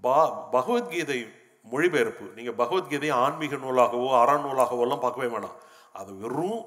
பா 0.03 0.19
பகவத்கீதை 0.55 1.19
மொழிபெயர்ப்பு 1.73 2.25
நீங்கள் 2.37 2.57
பகவத்கீதையை 2.61 3.15
ஆன்மீக 3.25 3.55
நூலாகவோ 3.63 4.09
அறநூலாகவோ 4.21 4.83
எல்லாம் 4.85 5.03
பார்க்கவே 5.05 5.27
வேணாம். 5.35 5.55
அது 5.99 6.11
வெறும் 6.23 6.61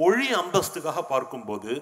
மொழி 0.00 0.26
அந்தஸ்துக்காக 0.40 1.00
பார்க்கும்போது 1.12 1.72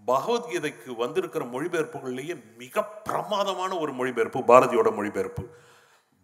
பகவத்கீதைக்கு 0.00 0.90
வந்திருக்கிற 1.02 1.42
மொழிபெயர்ப்புகள்லேயே 1.52 2.34
மிக 2.62 2.82
பிரமாதமான 3.08 3.70
ஒரு 3.82 3.92
மொழிபெயர்ப்பு 3.98 4.40
பாரதியோட 4.50 4.88
மொழிபெயர்ப்பு. 4.98 5.44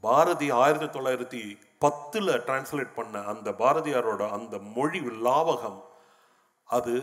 பாரதி 0.05 0.49
ஆயிரத்தி 0.63 0.89
தொள்ளாயிரத்தி 0.97 1.43
பத்தில் 1.85 2.33
டிரான்ஸ்லேட் 2.47 2.97
பண்ண 2.99 3.23
அந்த 3.33 3.49
பாரதியாரோட 3.63 4.23
அந்த 4.37 4.55
மொழி 4.77 5.01
லாவகம் 5.27 5.81
அது 6.69 6.95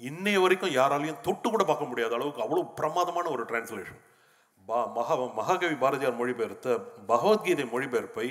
இன்னைய 0.00 0.40
வரைக்கும் 0.40 0.74
யாராலையும் 0.78 1.22
தொட்டு 1.22 1.48
கூட 1.50 1.64
பார்க்க 1.64 1.90
முடியாத 1.90 2.14
அளவுக்கு 2.14 2.44
அவ்வளோ 2.44 2.62
பிரமாதமான 2.74 3.26
ஒரு 3.28 3.42
டிரான்ஸ்லேஷன் 3.42 4.02
பா 4.68 4.78
மகா 4.96 5.14
மகாகவி 5.38 5.76
பாரதியார் 5.82 6.20
மொழிபெயர்த்த 6.20 6.76
பகவத்கீதை 7.06 7.64
மொழிபெயர்ப்பை 7.74 8.26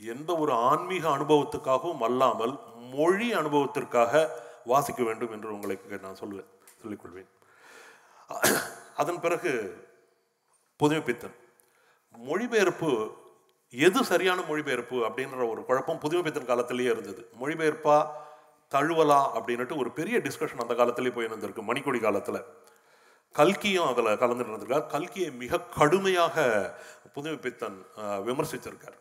எந்த 0.00 0.30
ஒரு 0.36 0.52
ஆன்மீக 0.52 1.04
அனுபவத்துக்காகவும் 1.16 2.04
அல்லாமல் 2.08 2.54
மொழி 2.96 3.28
அனுபவத்திற்காக 3.34 4.22
வாசிக்க 4.64 5.00
வேண்டும் 5.02 5.32
என்று 5.32 5.54
உங்களுக்கு 5.56 6.04
நான் 6.06 6.20
சொல்லுவேன் 6.22 6.50
சொல்லிக்கொள்வேன். 6.82 7.30
அதன் 9.00 9.20
பிறகு 9.20 9.52
புதுமைப்பித்தன். 10.80 11.36
மொழிபெயர்ப்பு 12.14 12.90
எது 13.74 14.00
சரியான 14.04 14.40
மொழிபெயர்ப்பு 14.48 14.96
அப்படின்ற 15.08 15.44
ஒரு 15.50 15.60
குழப்பம் 15.64 16.02
புதுமைப்பித்தன் 16.04 16.50
காலத்திலேயே 16.50 16.90
இருந்தது. 16.90 17.22
மொழிபெயர்ப்பா 17.40 17.98
தழுவலா 18.72 19.20
அப்படின்ட்டு 19.36 19.76
ஒரு 19.76 19.90
பெரிய 19.90 20.18
டிஸ்கஷன் 20.18 20.64
அந்த 20.64 20.74
காலத்திலே 20.74 21.10
போய் 21.10 21.26
இருந்திருக்கு 21.26 21.62
மணிக்கொடி 21.70 22.00
காலத்தில். 22.00 22.40
கல்கியும் 23.34 23.88
அதில் 23.90 24.18
கலந்துட்டு 24.22 24.52
இருந்திருக்கார் 24.52 24.86
கல்கியை 24.94 25.30
மிக 25.42 25.60
கடுமையாக 25.78 26.36
புதுமைப்பித்தன் 27.14 27.78
விமர்சித்திருக்கார் 28.28 28.98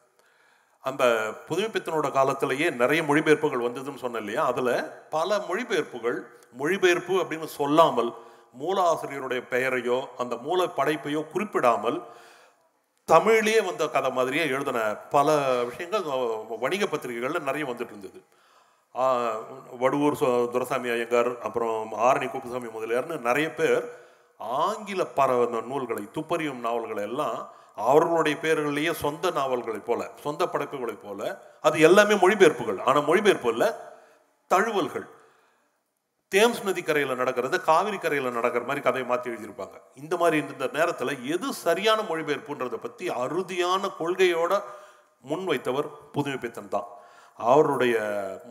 அந்த 0.83 1.03
புதுமைப்பித்தனோட 1.47 2.07
காலத்திலேயே 2.11 2.67
நிறைய 2.81 3.01
மொழிபெயர்ப்புகள் 3.03 3.65
வந்ததுன்னு 3.65 4.03
சொன்னேன் 4.03 4.21
இல்லையா? 4.21 4.43
அதில் 4.45 4.73
பல 5.09 5.37
மொழிபெயர்ப்புகள் 5.49 6.19
மொழிபெயர்ப்பு 6.53 7.15
அப்படின்னு 7.21 7.49
சொல்லாமல் 7.59 8.11
மூல 8.53 8.77
ஆசிரியருடைய 8.91 9.41
பெயரையோ 9.49 9.97
அந்த 10.17 10.35
மூல 10.37 10.65
படைப்பையோ 10.77 11.21
குறிப்பிடாமல் 11.31 11.97
தமிழ்லேயே 13.07 13.61
வந்த 13.65 13.87
கதை 13.87 14.11
மாதிரியே 14.11 14.45
எழுதின 14.47 14.79
பல 15.15 15.27
விஷயங்கள் 15.63 16.05
வணிக 16.63 16.85
பத்திரிகைகளில் 16.87 17.47
நிறைய 17.49 17.65
வந்துட்டு 17.65 17.93
இருந்தது. 17.95 18.19
வடுவூர் 19.79 20.15
சு- 20.19 20.65
ஐயங்கார் 20.91 21.39
அப்புறம் 21.39 21.93
ஆரணி 21.93 22.29
குப்புசாமி 22.29 22.67
முதலியார்னு 22.67 23.19
நிறைய 23.19 23.53
பேர் 23.53 23.97
ஆங்கில 24.37 25.05
பரவந்த 25.15 25.63
நூல்களை 25.63 26.07
துப்பறியும் 26.13 26.59
நாவல்களை 26.59 27.03
எல்லாம் 27.03 27.51
அவர்களுடைய 27.75 28.37
பேர்களிலேயே 28.41 28.91
சொந்த 28.91 29.31
நாவல்களைப் 29.31 29.85
போல 29.85 30.09
சொந்த 30.21 30.47
படைப்புகளைப் 30.47 31.03
போல 31.03 31.41
அது 31.61 31.79
எல்லாமே 31.79 32.13
மொழிபெயர்ப்புகள். 32.13 32.81
ஆனால் 32.81 33.05
மொழிபெயர்ப்பு 33.05 33.49
இல்லை 33.49 33.67
தழுவல்கள். 34.47 35.07
தேம்ஸ் 36.35 36.63
நதி 36.63 36.81
கரையில் 36.81 37.15
நடக்கிறது 37.15 37.61
காவிரி 37.61 37.97
கரையில் 37.97 38.31
நடக்கிற 38.31 38.63
மாதிரி 38.63 38.83
கதையை 38.83 39.09
மாற்றி 39.09 39.31
எழுதியிருப்பாங்க. 39.31 39.81
இந்த 39.95 40.17
மாதிரி 40.17 40.45
இந்த 40.53 40.69
நேரத்தில் 40.73 41.25
எது 41.31 41.53
சரியான 41.53 42.01
மொழிபெயர்ப்புன்றதை 42.01 42.75
பற்றி 42.75 43.09
அறுதியான 43.09 43.91
கொள்கையோட 43.99 44.61
முன்வைத்தவர் 45.29 45.89
புதுமைப்பித்தன் 46.13 46.67
தான். 46.67 46.87
அவருடைய 47.39 47.95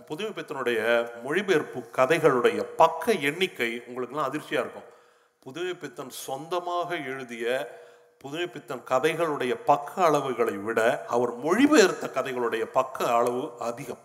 புதுமைப்பித்தனுடைய 0.08 0.80
மொழிபெயர்ப்பு 1.24 1.80
கதைகளுடைய 1.98 2.60
பக்க 2.76 3.12
எண்ணிக்கை 3.12 3.70
உங்களுக்குலாம் 3.88 4.28
அதிர்ச்சியாக 4.30 4.64
இருக்கும். 4.64 4.88
புதுமைப்பித்தன் 5.46 6.12
சொந்தமாக 6.26 6.96
எழுதிய 7.12 7.46
புதுமைப்பித்தன் 8.24 8.82
கதைகளுடைய 8.90 9.54
பக்க 9.70 9.92
அளவுகளை 10.08 10.54
விட 10.62 10.80
அவர் 11.06 11.32
மொழிபெயர்த்த 11.44 12.06
கதைகளுடைய 12.16 12.64
பக்க 12.78 13.06
அளவு 13.18 13.42
அதிகம். 13.58 14.02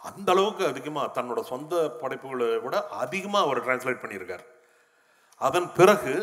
அந்த 0.00 0.28
அளவுக்கு 0.32 0.66
அதிகமாக 0.66 1.08
தன்னோட 1.20 1.40
சொந்த 1.42 1.88
படைப்புகளை 2.02 2.58
விட 2.58 2.76
அதிகமாக 2.88 3.44
அவர் 3.46 3.64
டிரான்ஸ்லேட் 3.64 4.02
பண்ணியிருக்கார். 4.02 4.44
அதன் 5.40 5.68
பிறகு 5.72 6.14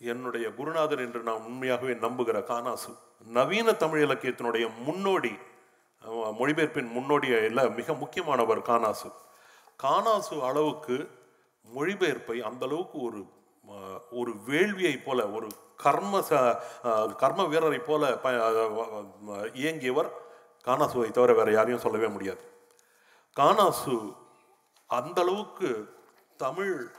என்னுடைய 0.00 0.46
குருநாதர் 0.58 1.00
என்று 1.00 1.20
நான் 1.22 1.46
உண்மையாகவே 1.48 1.94
நம்புகிற 1.94 2.40
கானாசு 2.50 2.92
நவீன 3.26 3.72
தமிழ் 3.72 4.02
இலக்கியத்தினுடைய 4.06 4.66
முன்னோடி 4.84 5.32
மொழிபெயர்ப்பின் 6.10 6.90
முன்னோடியில் 6.90 7.74
மிக 7.74 7.92
முக்கியமானவர் 7.92 8.62
கானாசு. 8.62 9.12
கானாசு 9.82 10.42
அளவுக்கு 10.42 11.10
மொழிபெயர்ப்பை 11.74 12.40
அந்த 12.40 12.66
அளவுக்கு 12.66 13.00
ஒரு 13.00 13.24
ஒரு 14.10 14.32
வேள்வியை 14.46 15.02
போல 15.04 15.28
ஒரு 15.28 15.46
கர்ம 15.76 16.18
ச- 16.20 16.58
கர்ம 17.16 17.44
வீரரை 17.44 17.78
போல 17.78 18.18
ப 18.18 18.30
இயங்கியவர் 19.54 20.10
கானாசுவை 20.64 21.10
தவிர 21.10 21.32
வேறு 21.32 21.52
யாரையும் 21.52 21.80
சொல்லவே 21.80 22.06
முடியாது. 22.06 22.52
கானாசு 23.40 24.16
அந்த 24.86 25.22
அளவுக்கு 25.22 25.94
தமிழ் 26.36 26.90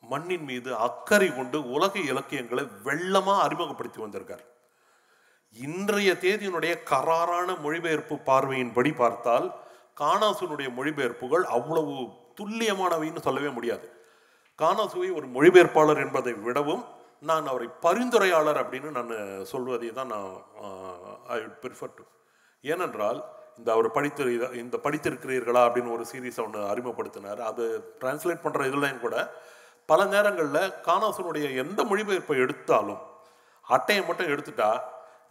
மண்ணின் 0.00 0.44
மீது 0.44 0.76
அக்கறை 0.76 1.34
கொண்டு 1.34 1.70
உலக 1.70 1.98
இலக்கியங்களை 1.98 2.64
வெள்ளமாக 2.84 3.40
அறிமுகப்படுத்தி 3.40 4.00
வந்திருக்கார். 4.00 4.55
இன்றைய 5.64 6.10
தேதியினுடைய 6.22 6.72
கராரான 6.90 7.48
மொழிபெயர்ப்பு 7.64 8.14
பார்வையின்படி 8.28 8.90
பார்த்தால் 8.96 9.46
கானாசுனுடைய 10.00 10.68
மொழிபெயர்ப்புகள் 10.78 11.44
அவ்வளவு 11.56 11.94
துல்லியமானவைன்னு 12.38 13.24
சொல்லவே 13.26 13.48
முடியாது. 13.48 13.86
கானாசுவை 14.60 15.08
ஒரு 15.18 15.26
மொழிபெயர்ப்பாளர் 15.36 16.00
என்பதை 16.04 16.32
விடவும் 16.46 16.84
நான் 17.28 17.46
அவரை 17.46 17.68
பரிந்துரையாளர் 17.84 18.60
அப்படின்னு 18.62 18.90
நான் 18.98 19.12
சொல்வதை 19.52 19.88
தான் 19.98 20.12
நான் 20.14 20.28
ஐ 21.36 21.38
ப்ரிஃபர் 21.62 21.94
டு 21.98 22.04
ஏனென்றால் 22.64 23.20
இந்த 23.58 23.68
அவர் 23.72 23.88
படித்து 23.90 24.24
இந்த 24.62 24.76
படித்திருக்கிறீர்களா 24.84 25.62
அப்படின்னு 25.66 25.94
ஒரு 25.96 26.04
சீரீஸை 26.12 26.42
ஒன்று 26.44 26.60
அறிமுகப்படுத்தினார். 26.72 27.40
அது 27.50 27.64
டிரான்ஸ்லேட் 28.00 28.44
பண்ணுற 28.44 28.66
இதுலையும் 28.70 29.04
கூட 29.06 29.16
பல 29.86 30.04
நேரங்களில் 30.04 30.72
கானாசனுடைய 30.88 31.46
எந்த 31.64 31.80
மொழிபெயர்ப்பை 31.84 32.36
எடுத்தாலும் 32.44 33.02
அட்டையை 33.64 34.02
மட்டும் 34.06 34.32
எடுத்துட்டா 34.34 34.70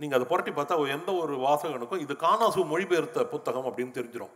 நீங்கள் 0.01 0.17
அதை 0.17 0.27
புரட்டி 0.31 0.51
பார்த்தா 0.55 0.75
எந்த 0.97 1.09
ஒரு 1.23 1.35
வாசகனுக்கும் 1.45 2.03
இது 2.05 2.13
காணாசு 2.25 2.63
மொழிபெயர்த்த 2.71 3.27
புத்தகம் 3.33 3.67
அப்படின்னு 3.69 3.97
தெரிஞ்சிடும் 3.99 4.33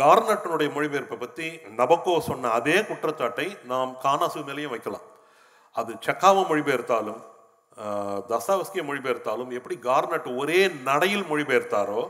கார்னட்டனுடைய 0.00 0.68
மொழிபெயர்ப்பை 0.74 1.16
பற்றி 1.22 1.46
நபக்கோ 1.80 2.14
சொன்ன 2.28 2.50
அதே 2.58 2.76
குற்றச்சாட்டை 2.88 3.46
நாம் 3.72 3.92
காணாசு 4.04 4.40
மேலேயும் 4.48 4.74
வைக்கலாம். 4.74 5.06
அது 5.76 5.92
செக்காவை 6.06 6.42
மொழிபெயர்த்தாலும் 6.50 7.20
தசாவஸ்கிய 8.30 8.82
மொழிபெயர்த்தாலும் 8.88 9.50
எப்படி 9.58 9.76
கார்னட் 9.88 10.28
ஒரே 10.42 10.60
நடையில் 10.88 11.26
மொழிபெயர்த்தாரோ 11.30 12.02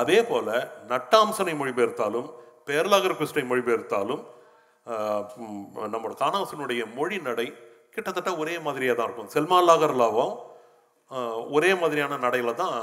அதே 0.00 0.18
போல 0.30 0.48
நட்டாம்சனை 0.90 1.54
மொழிபெயர்த்தாலும் 1.60 2.28
பேர்லாகர் 2.68 3.18
கிறிஸ்டை 3.18 3.44
மொழிபெயர்த்தாலும் 3.50 4.22
நம்மளோட 5.92 6.14
காணாசனுடைய 6.24 6.82
மொழி 6.98 7.16
நடை 7.28 7.46
கிட்டத்தட்ட 7.94 8.30
ஒரே 8.42 8.54
மாதிரியாக 8.66 8.96
தான் 8.96 9.08
இருக்கும். 9.08 9.30
செல்மா 9.36 9.58
லாகர்லாவும் 9.68 10.34
ஒரே 11.56 11.70
மாதிரியான 11.80 12.16
நடையில் 12.24 12.60
தான் 12.62 12.76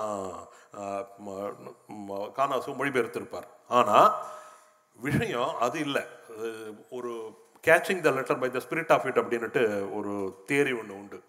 கானாசு 2.38 2.70
மொழிபெயர்த்திருப்பார். 2.80 3.48
ஆனால் 3.80 4.10
விஷயம் 5.08 5.52
அது 5.66 5.78
இல்லை. 5.86 6.04
ஒரு 6.98 7.12
catching 7.68 8.04
the 8.06 8.12
letter 8.18 8.42
by 8.42 8.50
the 8.56 8.62
spirit 8.66 8.94
of 8.96 9.06
it 9.10 9.20
அப்படின்ட்டு 9.22 9.64
ஒரு 9.98 10.14
தேரி 10.52 10.74
ஒன்று 10.80 10.94
உண்டு. 11.02 11.20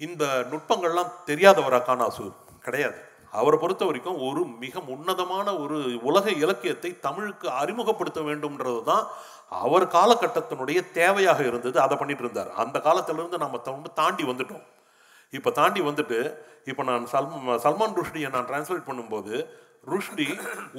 இந்த 0.00 0.24
நுட்பங்கள்லாம் 0.52 1.12
தெரியாதவரா 1.30 1.80
கானாசு? 1.90 2.26
கிடையாது. 2.66 2.98
அவரை 3.40 3.56
பொறுத்த 3.60 3.84
வரைக்கும் 3.86 4.18
ஒரு 4.26 4.42
மிக 4.64 4.82
உன்னதமான 4.94 5.46
ஒரு 5.62 5.78
உலக 6.10 6.26
இலக்கியத்தை 6.44 6.90
தமிழுக்கு 7.06 7.46
அறிமுகப்படுத்த 7.60 8.20
வேண்டும்ன்றது 8.28 8.82
தான் 8.90 9.04
அவர் 9.64 9.84
காலகட்டத்தினுடைய 9.96 10.78
தேவையாக 10.98 11.40
இருந்தது. 11.50 11.76
அதை 11.84 11.96
பண்ணிட்டு 12.00 12.24
இருந்தார். 12.24 12.50
அந்த 12.62 12.76
காலத்திலிருந்து 12.86 13.38
நம்ம 13.44 13.90
தாண்டி 14.00 14.24
வந்துட்டோம். 14.30 14.66
இப்போ 15.32 15.50
தாண்டி 15.50 15.80
வந்துட்டு 15.82 16.18
இப்போ 16.64 16.82
நான் 16.84 17.06
சல்மா 17.12 17.56
சல்மான் 17.62 17.96
ருஷ்டியை 17.96 18.30
நான் 18.30 18.48
டிரான்ஸ்லேட் 18.48 18.88
பண்ணும்போது 18.88 19.34
ருஷ்டி 19.86 20.26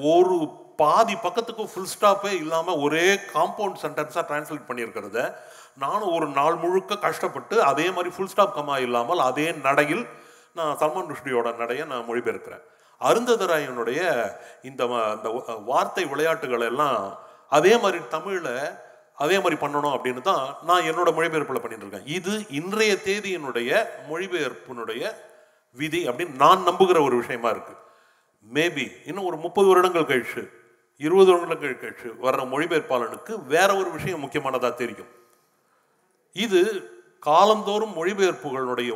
ஒரு 0.07 0.37
பாதி 0.75 1.15
பக்கத்துக்கு 1.17 1.63
ஃபுல் 1.65 1.91
ஸ்டாப்பே 1.91 2.31
இல்லாமல் 2.37 2.79
ஒரே 2.79 3.05
காம்பவுண்ட் 3.33 3.79
சென்டென்ஸாக 3.83 4.25
டிரான்ஸ்லேட் 4.27 4.67
பண்ணியிருக்கிறத 4.67 5.19
நானும் 5.75 6.13
ஒரு 6.13 6.27
நாள் 6.29 6.55
முழுக்க 6.55 6.97
கஷ்டப்பட்டு 6.99 7.63
அதே 7.63 7.91
மாதிரி 7.91 8.09
ஃபுல் 8.09 8.27
ஸ்டாப் 8.27 8.57
கமா 8.57 8.77
இல்லாமல் 8.79 9.19
அதே 9.21 9.51
நடையில் 9.63 10.03
நான் 10.55 10.77
சல்மான் 10.77 11.09
ருஷ்டியோட 11.09 11.57
நடையை 11.57 11.85
நான் 11.85 12.07
மொழிபெயர்க்கிறேன். 12.09 12.63
அருந்ததராயனுடைய 13.01 14.01
இந்த 14.61 14.83
வ- 14.85 15.17
வார்த்தை 15.65 16.05
விளையாட்டுகள் 16.05 16.61
எல்லாம் 16.61 17.01
அதே 17.51 17.77
மாதிரி 17.77 17.99
தமிழில் 18.09 18.53
அதே 19.17 19.37
மாதிரி 19.43 19.57
பண்ணணும் 19.61 19.95
அப்படின்னு 19.97 20.21
தான் 20.29 20.43
நான் 20.69 20.87
என்னோட 20.89 21.09
மொழிபெயர்ப்பில் 21.17 21.61
பண்ணிட்டு 21.61 21.85
இருக்கேன் 21.85 22.09
இது 22.17 22.33
இன்றைய 22.59 22.93
தேதியினுடைய 23.07 23.69
மொழிபெயர்ப்பினுடைய 24.09 25.01
விதி 25.77 26.01
அப்படின்னு 26.09 26.41
நான் 26.43 26.65
நம்புகிற 26.67 26.97
ஒரு 27.07 27.15
விஷயமா 27.21 27.49
இருக்கு. 27.55 27.73
மேபி 28.45 28.85
இன்னும் 29.09 29.27
ஒரு 29.29 29.37
முப்பது 29.45 29.67
வருடங்கள் 29.71 30.09
கழிச்சு 30.11 30.43
இருபது 31.05 31.29
வருடங்கள் 31.33 31.81
கழிச்சு 31.81 32.09
வர்ற 32.25 32.43
மொழிபெயர்ப்பாளனுக்கு 32.53 33.33
வேற 33.53 33.69
ஒரு 33.81 33.89
விஷயம் 33.97 34.23
முக்கியமானதாக 34.25 34.73
தெரியும். 34.83 35.09
இது 36.35 36.61
காலந்தோறும் 37.29 37.95
மொழிபெயர்ப்புகளுடைய 37.99 38.91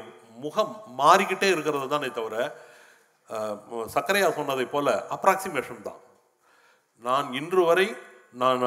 முகம் 0.45 0.71
மாறிக்கிட்டே 1.01 1.49
இருக்கிறது 1.55 1.87
தானே 1.95 2.09
தவிர 2.19 2.35
சக்கரையா 3.95 4.29
சொன்னதை 4.37 4.65
போல 4.71 4.87
அப்ராக்சிமேஷன் 5.15 5.85
தான். 5.89 5.99
நான் 7.03 7.27
இன்று 7.39 7.61
வரை 7.69 7.87
நான் 8.31 8.61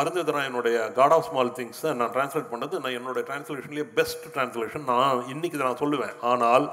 அருந்ததராயனுடைய 0.00 0.92
காட் 0.92 1.12
ஆஃப் 1.12 1.26
ஸ்மால் 1.28 1.52
திங்ஸை 1.56 1.94
நான் 1.94 2.12
டிரான்ஸ்லேட் 2.12 2.52
பண்ணது 2.52 2.74
நான் 2.82 2.96
என்னோட 2.98 3.18
டிரான்ஸ்லேஷன்லேயே 3.28 3.84
பெஸ்ட் 3.94 4.38
டிரான்ஸ்லேஷன் 4.38 4.84
நான் 4.84 5.28
இன்னைக்கு 5.28 5.58
நான் 5.58 5.82
சொல்லுவேன். 5.82 6.14
ஆனால் 6.20 6.70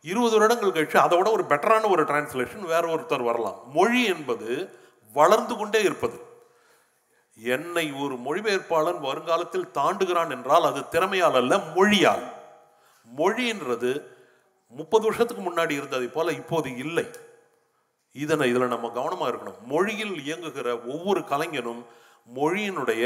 இருபது 0.00 0.38
வருடங்கள் 0.38 0.74
கழிச்சு 0.76 0.96
அதை 0.96 1.18
விட 1.18 1.30
ஒரு 1.30 1.44
பெட்டரான 1.44 1.88
ஒரு 1.88 2.04
டிரான்ஸ்லேஷன் 2.04 2.64
வேற 2.72 2.96
ஒருத்தர் 2.96 3.24
வரலாம். 3.24 3.60
மொழி 3.72 4.04
என்பது 4.04 4.78
வளர்ந்து 5.12 5.56
கொண்டே 5.56 5.82
இருப்பது. 5.82 6.18
என்னை 7.38 7.92
ஒரு 7.92 8.14
மொழிபெயர்ப்பாளன் 8.14 9.00
வருங்காலத்தில் 9.00 9.70
தாண்டுகிறான் 9.74 10.30
என்றால் 10.30 10.62
அது 10.62 10.80
திறமையால் 10.90 11.38
அல்ல 11.42 11.58
மொழியால். 11.58 12.24
மொழின்றது 13.18 13.92
முப்பது 14.68 15.04
வருஷத்துக்கு 15.04 15.42
முன்னாடி 15.42 15.70
இருந்ததை 15.70 16.06
போல 16.06 16.32
இப்போது 16.32 16.76
இல்லை. 16.76 17.06
இதனை 18.22 18.46
இதில் 18.52 18.72
நம்ம 18.74 18.90
கவனமாக 18.98 19.30
இருக்கணும். 19.30 19.60
மொழியில் 19.72 20.14
இயங்குகிற 20.24 20.68
ஒவ்வொரு 20.92 21.20
கலைஞனும் 21.32 21.82
மொழியினுடைய 22.38 23.04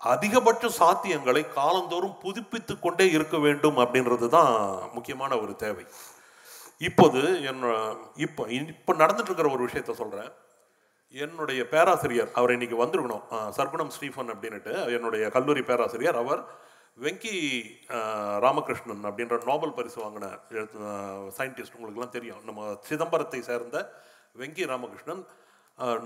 அதிகபட்ச 0.00 0.66
சாத்தியங்களை 0.80 1.42
காலந்தோறும் 1.58 2.18
புதுப்பித்து 2.24 2.74
கொண்டே 2.84 3.06
இருக்க 3.16 3.36
வேண்டும் 3.46 3.78
அப்படின்றது 3.84 4.28
தான் 4.36 4.52
முக்கியமான 4.96 5.32
ஒரு 5.44 5.54
தேவை. 5.64 5.84
இப்போது 6.88 7.20
என் 7.48 7.64
இப்போ 8.26 8.42
இப்போ 8.74 8.92
நடந்துட்டு 9.02 9.30
இருக்கிற 9.30 9.50
ஒரு 9.56 9.66
விஷயத்த 9.66 9.94
சொல்கிறேன் 10.02 10.30
என்னுடைய 11.24 11.60
பேராசிரியர் 11.72 12.30
அவர் 12.40 12.54
இன்னைக்கு 12.56 12.76
வந்திருக்கணும். 12.82 13.24
சர்க்குணம் 13.58 13.94
ஸ்டீஃபன் 13.96 14.32
அப்படின்ட்டு 14.34 14.74
என்னுடைய 14.96 15.24
கல்லூரி 15.36 15.62
பேராசிரியர். 15.70 16.18
அவர் 16.22 16.42
வெங்கி 17.04 17.34
ராமகிருஷ்ணன் 18.44 19.04
அப்படின்ற 19.08 19.36
நோபல் 19.50 19.76
பரிசு 19.78 19.98
வாங்கின 20.04 20.26
சயின்டிஸ்ட். 21.38 21.76
உங்களுக்குலாம் 21.78 22.16
தெரியும். 22.16 22.40
நம்ம 22.48 22.70
சிதம்பரத்தை 22.88 23.40
சேர்ந்த 23.50 23.78
வெங்கி 24.38 24.64
ராமகிருஷ்ணன் 24.70 25.22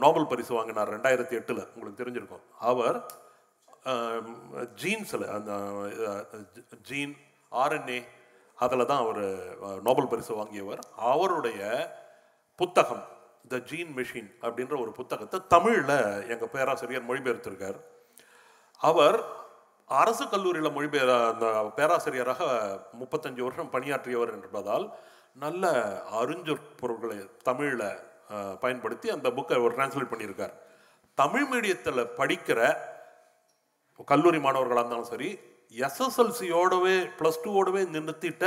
நோபல் 0.02 0.28
பரிசு 0.30 0.52
வாங்கினார் 0.56 0.92
ரெண்டாயிரத்தி 0.94 1.34
எட்டில். 1.40 1.62
உங்களுக்கு 1.74 2.00
தெரிஞ்சிருக்கும். 2.02 2.44
அவர் 2.70 2.98
ஜீன்ஸில் 4.82 5.26
அந்த 5.36 5.52
ஜீன் 6.88 7.14
ஆர்என்ஏ 7.62 7.98
அதில் 8.64 8.88
தான் 8.90 9.02
அவர் 9.04 9.24
நோபல் 9.88 10.10
பரிசு 10.12 10.32
வாங்கியவர். 10.40 10.80
அவருடைய 11.12 11.60
புத்தகம் 12.60 13.04
த 13.52 13.58
ஜீன் 13.70 13.90
மெஷின் 13.98 14.30
அப்படின்ற 14.44 14.74
ஒரு 14.84 14.92
புத்தகத்தை 14.98 15.38
தமிழில் 15.54 15.96
எங்கள் 16.32 16.52
பேராசிரியர் 16.54 17.08
மொழிபெயர்த்திருக்கார். 17.08 17.78
அவர் 18.80 19.18
அரசு 19.90 20.24
கல்லூரியில் 20.32 20.74
மொழிபெயர் 20.76 21.12
அந்த 21.32 21.46
பேராசிரியராக 21.78 22.42
முப்பத்தஞ்சு 23.00 23.42
வருஷம் 23.46 23.72
பணியாற்றியவர் 23.74 24.34
என்பதால் 24.36 24.86
நல்ல 25.44 25.72
அறிஞர் 26.20 26.64
பொருட்களை 26.80 27.18
தமிழில் 27.48 27.88
பயன்படுத்தி 28.62 29.08
அந்த 29.16 29.28
புக்கை 29.36 29.56
அவர் 29.60 29.76
டிரான்ஸ்லேட் 29.78 30.12
பண்ணியிருக்கார். 30.12 30.54
தமிழ் 31.22 31.48
மீடியத்தில் 31.52 32.10
படிக்கிற 32.20 32.60
கல்லூரி 34.12 34.38
மாணவர்களாக 34.46 34.82
இருந்தாலும் 34.82 35.10
சரி 35.12 35.28
எஸ்எஸ்எல்சியோடவே 35.86 36.96
ப்ளஸ் 37.18 37.42
டூவோடவே 37.44 37.82
நிறுத்திட்ட 37.96 38.44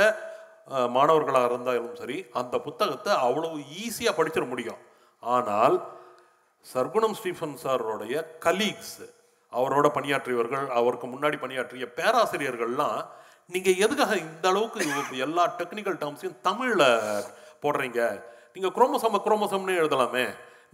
மாணவர்களாக 0.96 1.48
இருந்தாலும் 1.50 1.94
சரி 2.00 2.18
அந்த 2.40 2.54
புத்தகத்தை 2.66 3.12
அவ்வளவு 3.26 3.58
ஈஸியாக 3.84 4.16
படிச்சிட 4.18 4.44
முடியும். 4.50 4.80
ஆனால் 5.22 5.76
சர்க்குணம் 6.72 7.16
ஸ்டீஃபன் 7.20 7.56
சாரோடைய 7.62 8.14
கலீக்ஸ் 8.46 8.98
அவரோட 9.52 9.86
பணியாற்றியவர்கள் 9.96 10.66
அவருக்கு 10.78 11.06
முன்னாடி 11.12 11.36
பணியாற்றிய 11.44 11.86
பேராசிரியர்கள்லாம் 11.98 12.98
நீங்கள் 13.54 13.80
எதுக்காக 13.84 14.16
இந்த 14.24 14.46
அளவுக்கு 14.52 15.22
எல்லா 15.26 15.44
டெக்னிக்கல் 15.60 16.00
டேர்ம்ஸையும் 16.02 16.40
தமிழில் 16.48 16.88
போடுறீங்க? 17.62 18.00
நீங்கள் 18.58 18.76
குரோமோசோம 18.76 19.18
குரோமோசோம்னு 19.24 19.74
எழுதலாமே. 19.80 20.22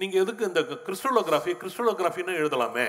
நீங்கள் 0.01 0.23
எதுக்கு 0.25 0.47
இந்த 0.51 0.61
கிறிஸ்டலோகிராஃபி 0.87 1.53
கிறிஸ்டலோகிராஃபின்னு 1.63 2.35
எழுதலாமே. 2.43 2.87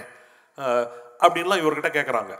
அப்படின்லாம் 1.26 1.62
இவர்கிட்ட 1.64 1.90
கேட்குறாங்க 1.96 2.34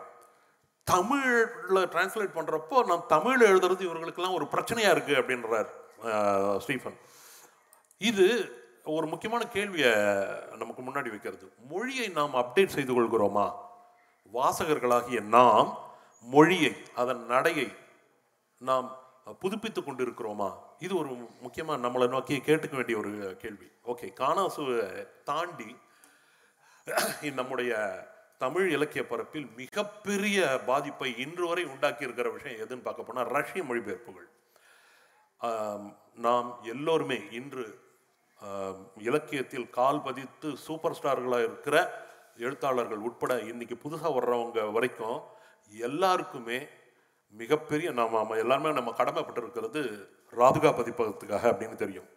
தமிழில் 0.88 1.90
டிரான்ஸ்லேட் 1.94 2.36
பண்ணுறப்போ 2.38 2.78
நான் 2.90 3.04
தமிழ் 3.14 3.44
எழுதுறது 3.50 3.84
இவர்களுக்கெல்லாம் 3.88 4.38
ஒரு 4.40 4.46
பிரச்சனையாக 4.54 4.96
இருக்குது 4.96 5.20
அப்படின்றார் 5.22 5.70
ஸ்டீஃபன். 6.66 6.98
இது 8.10 8.28
ஒரு 8.96 9.06
முக்கியமான 9.12 9.44
கேள்வியை 9.56 9.94
நமக்கு 10.62 10.82
முன்னாடி 10.88 11.10
வைக்கிறது. 11.14 11.46
மொழியை 11.72 12.08
நாம் 12.20 12.42
அப்டேட் 12.42 12.76
செய்து 12.78 12.94
கொள்கிறோமா? 12.94 13.48
வாசகர்களாகிய 14.38 15.20
நாம் 15.38 15.70
மொழியை 16.36 16.74
அதன் 17.02 17.24
நடையை 17.34 17.68
நாம் 18.62 18.88
புதுப்பித்து 19.28 19.82
கொண்டிருக்கிறோமா? 19.82 20.50
இது 20.80 20.98
ஒரு 20.98 21.12
முக்கியமாக 21.42 21.88
நம்மளை 21.88 22.08
நோக்கி 22.08 22.36
கேட்டுக்க 22.38 22.76
வேண்டிய 22.76 22.98
ஒரு 22.98 23.38
கேள்வி. 23.44 23.68
ஓகே 23.86 24.08
காணாசுவை 24.22 24.78
தாண்டி 25.24 25.70
நம்முடைய 27.40 27.72
தமிழ் 28.38 28.68
இலக்கிய 28.72 29.04
பரப்பில் 29.08 29.48
மிகப்பெரிய 29.56 30.40
பாதிப்பை 30.66 31.10
இன்று 31.18 31.48
வரை 31.48 31.64
உண்டாக்கி 31.64 32.04
இருக்கிற 32.04 32.30
விஷயம் 32.30 32.62
எதுன்னு 32.66 32.88
பார்க்க 32.88 33.04
போனால் 33.04 33.28
ரஷ்ய 33.28 33.64
மொழிபெயர்ப்புகள். 33.64 34.28
நாம் 36.26 36.50
எல்லோருமே 36.64 37.20
இன்று 37.32 37.66
இலக்கியத்தில் 38.96 39.70
கால் 39.70 40.02
பதித்து 40.02 40.58
சூப்பர் 40.58 40.98
ஸ்டார்களாக 41.00 41.48
இருக்கிற 41.50 41.78
எழுத்தாளர்கள் 42.38 42.98
உட்பட 42.98 43.34
இன்னைக்கு 43.42 43.76
புதுசாக 43.84 44.16
வர்றவங்க 44.18 44.72
வரைக்கும் 44.72 45.20
எல்லாருக்குமே 45.72 46.60
மிகப்பெரிய 47.36 47.88
நாம் 47.92 48.14
நம்ம 48.14 48.38
எல்லாருமே 48.38 48.72
நம்ம 48.72 48.92
கடமைப்பட்டிருக்கிறது 48.98 49.82
ராதுகா 50.34 50.70
பதிப்பகத்துக்காக 50.72 51.46
அப்படின்னு 51.52 51.76
தெரியும். 51.76 52.10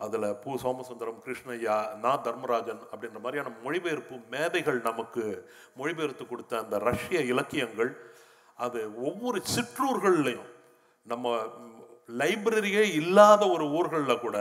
அதில் 0.00 0.26
பூ 0.42 0.50
சோமசுந்தரம் 0.62 1.20
கிருஷ்ணய்யா 1.24 1.74
நா 1.96 2.12
தர்மராஜன் 2.22 2.80
அப்படின்ற 2.92 3.18
மாதிரியான 3.20 3.52
மொழிபெயர்ப்பு 3.64 4.16
மேதைகள் 4.30 4.80
நமக்கு 4.80 5.24
மொழிபெயர்த்து 5.76 6.24
கொடுத்த 6.26 6.58
அந்த 6.58 6.78
ரஷ்ய 6.78 7.20
இலக்கியங்கள் 7.32 7.92
அது 8.58 8.80
ஒவ்வொரு 9.04 9.38
சிற்றூர்கள்லையும் 9.54 10.50
நம்ம 11.06 11.28
லைப்ரரியே 12.18 12.82
இல்லாத 12.92 13.42
ஒரு 13.48 13.64
ஊர்களில் 13.70 14.20
கூட 14.20 14.38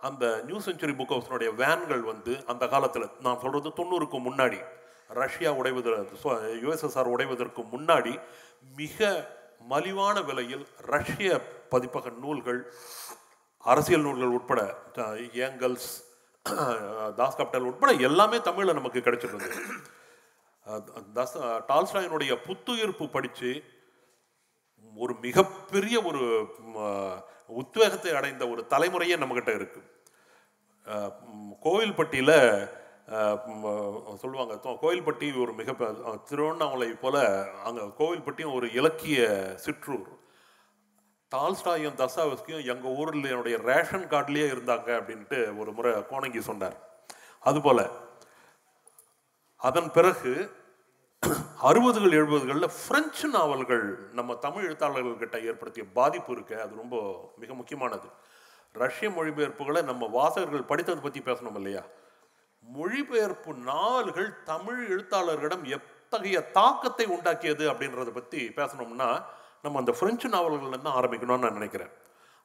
அந்த 0.00 0.24
நியூ 0.44 0.58
செஞ்சுரி 0.58 0.94
புக் 0.96 1.14
ஹவுஸ்னுடைய 1.14 1.50
வேன்கள் 1.54 2.02
வந்து 2.02 2.32
அந்த 2.46 2.64
காலத்தில் 2.68 3.06
நான் 3.20 3.40
சொல்கிறது 3.40 3.70
தொண்ணூறுக்கு 3.78 4.18
முன்னாடி 4.18 4.58
ரஷ்யா 5.10 5.52
உடைவதற்கு 5.52 6.16
யுஎஸ்எஸ்ஆர் 6.62 7.12
உடைவதற்கு 7.14 7.62
முன்னாடி 7.62 8.20
மிக 8.76 9.26
மலிவான 9.68 10.20
விலையில் 10.22 10.66
ரஷ்ய 10.86 11.40
பதிப்பக 11.70 12.10
நூல்கள் 12.18 12.60
அரசியல் 13.64 14.00
நூல்கள் 14.00 14.28
உட்பட 14.28 14.60
ஏங்கல்ஸ் 15.32 15.90
தாஸ் 17.16 17.36
கேபிட்டல் 17.36 17.68
உட்பட 17.70 17.92
எல்லாமே 17.92 18.40
தமிழில் 18.40 18.74
நமக்கு 18.74 18.98
கிடைச்சிருந்தது. 18.98 19.56
தாஸ் 21.12 21.36
டால்ஸ்டாயினுடைய 21.68 22.32
புத்துயிர்ப்பு 22.46 23.10
படித்து 23.10 23.62
ஒரு 24.96 25.14
மிகப்பெரிய 25.20 26.02
ஒரு 26.02 26.22
உத்வேகத்தை 27.46 28.14
அடைந்த 28.14 28.48
ஒரு 28.48 28.66
தலைமுறையே 28.70 29.16
நம்மக்கிட்ட 29.18 29.52
இருக்குது 29.58 29.88
கோவில்பட்டியில் 31.62 32.36
சொல்லுவாங்க 34.22 34.54
கோயில்பட்டி 34.84 35.26
ஒரு 35.42 35.52
மிக 35.58 35.72
திருவண்ணாமலை 36.28 36.88
போல 37.02 37.16
அங்கே 37.68 37.82
கோவில்பட்டியும் 38.00 38.54
ஒரு 38.58 38.66
இலக்கிய 38.78 39.26
சிற்றூர். 39.64 40.08
டால்ஸ்டாயும் 41.32 41.98
தசாவஸ்கியும் 42.00 42.66
எங்கள் 42.72 42.96
ஊரில் 43.00 43.30
என்னுடைய 43.32 43.56
ரேஷன் 43.70 44.06
கார்டுலேயே 44.12 44.48
இருந்தாங்க 44.54 44.88
அப்படின்ட்டு 44.98 45.38
ஒரு 45.60 45.70
முறை 45.76 45.92
கோணங்கி 46.10 46.40
சொன்னார். 46.50 46.76
அதுபோல 47.48 47.80
அதன் 49.60 49.90
பிறகு 49.96 50.32
அறுபதுகள் 51.68 52.16
எழுபதுகளில் 52.20 52.74
பிரெஞ்சு 52.86 53.28
நாவல்கள் 53.36 53.84
நம்ம 54.18 54.34
தமிழ் 54.46 54.66
எழுத்தாளர்கள்கிட்ட 54.68 55.36
ஏற்படுத்திய 55.50 55.84
பாதிப்பு 55.98 56.32
இருக்கு. 56.36 56.56
அது 56.64 56.72
ரொம்ப 56.82 56.96
மிக 57.42 57.54
முக்கியமானது. 57.60 58.08
ரஷ்ய 58.82 59.08
மொழிபெயர்ப்புகளை 59.10 59.82
நம்ம 59.90 60.08
வாசகர்கள் 60.18 60.68
படித்ததை 60.72 61.02
பற்றி 61.06 61.22
பேசணும் 61.30 61.58
இல்லையா? 61.60 61.84
மொழிபெயர்ப்பு 62.66 63.50
நாவல்கள் 63.70 64.30
தமிழ் 64.44 64.80
எழுத்தாளர்களிடம் 64.94 65.64
எத்தகைய 65.76 66.38
தாக்கத்தை 66.58 67.06
உண்டாக்கியது 67.16 67.64
அப்படின்றத 67.72 68.10
பற்றி 68.14 68.40
பேசணும்னா 68.58 69.08
நம்ம 69.64 69.78
அந்த 69.82 69.92
பிரெஞ்சு 70.00 70.28
நாவல்கள்ல 70.28 70.80
தான் 70.82 70.98
ஆரம்பிக்கணும்னு 71.00 71.44
நான் 71.46 71.58
நினைக்கிறேன். 71.58 71.92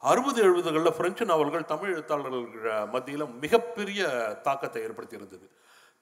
அறுபது 0.04 0.40
எழுபதுகளில் 0.44 0.98
பிரெஞ்சு 1.00 1.26
நாவல்கள் 1.32 1.72
தமிழ் 1.72 1.94
எழுத்தாளர்கள் 1.96 2.46
மத்தியில் 2.94 3.26
மிகப்பெரிய 3.44 4.02
தாக்கத்தை 4.48 4.82
ஏற்படுத்தி 4.86 5.20
இருந்தது 5.20 5.48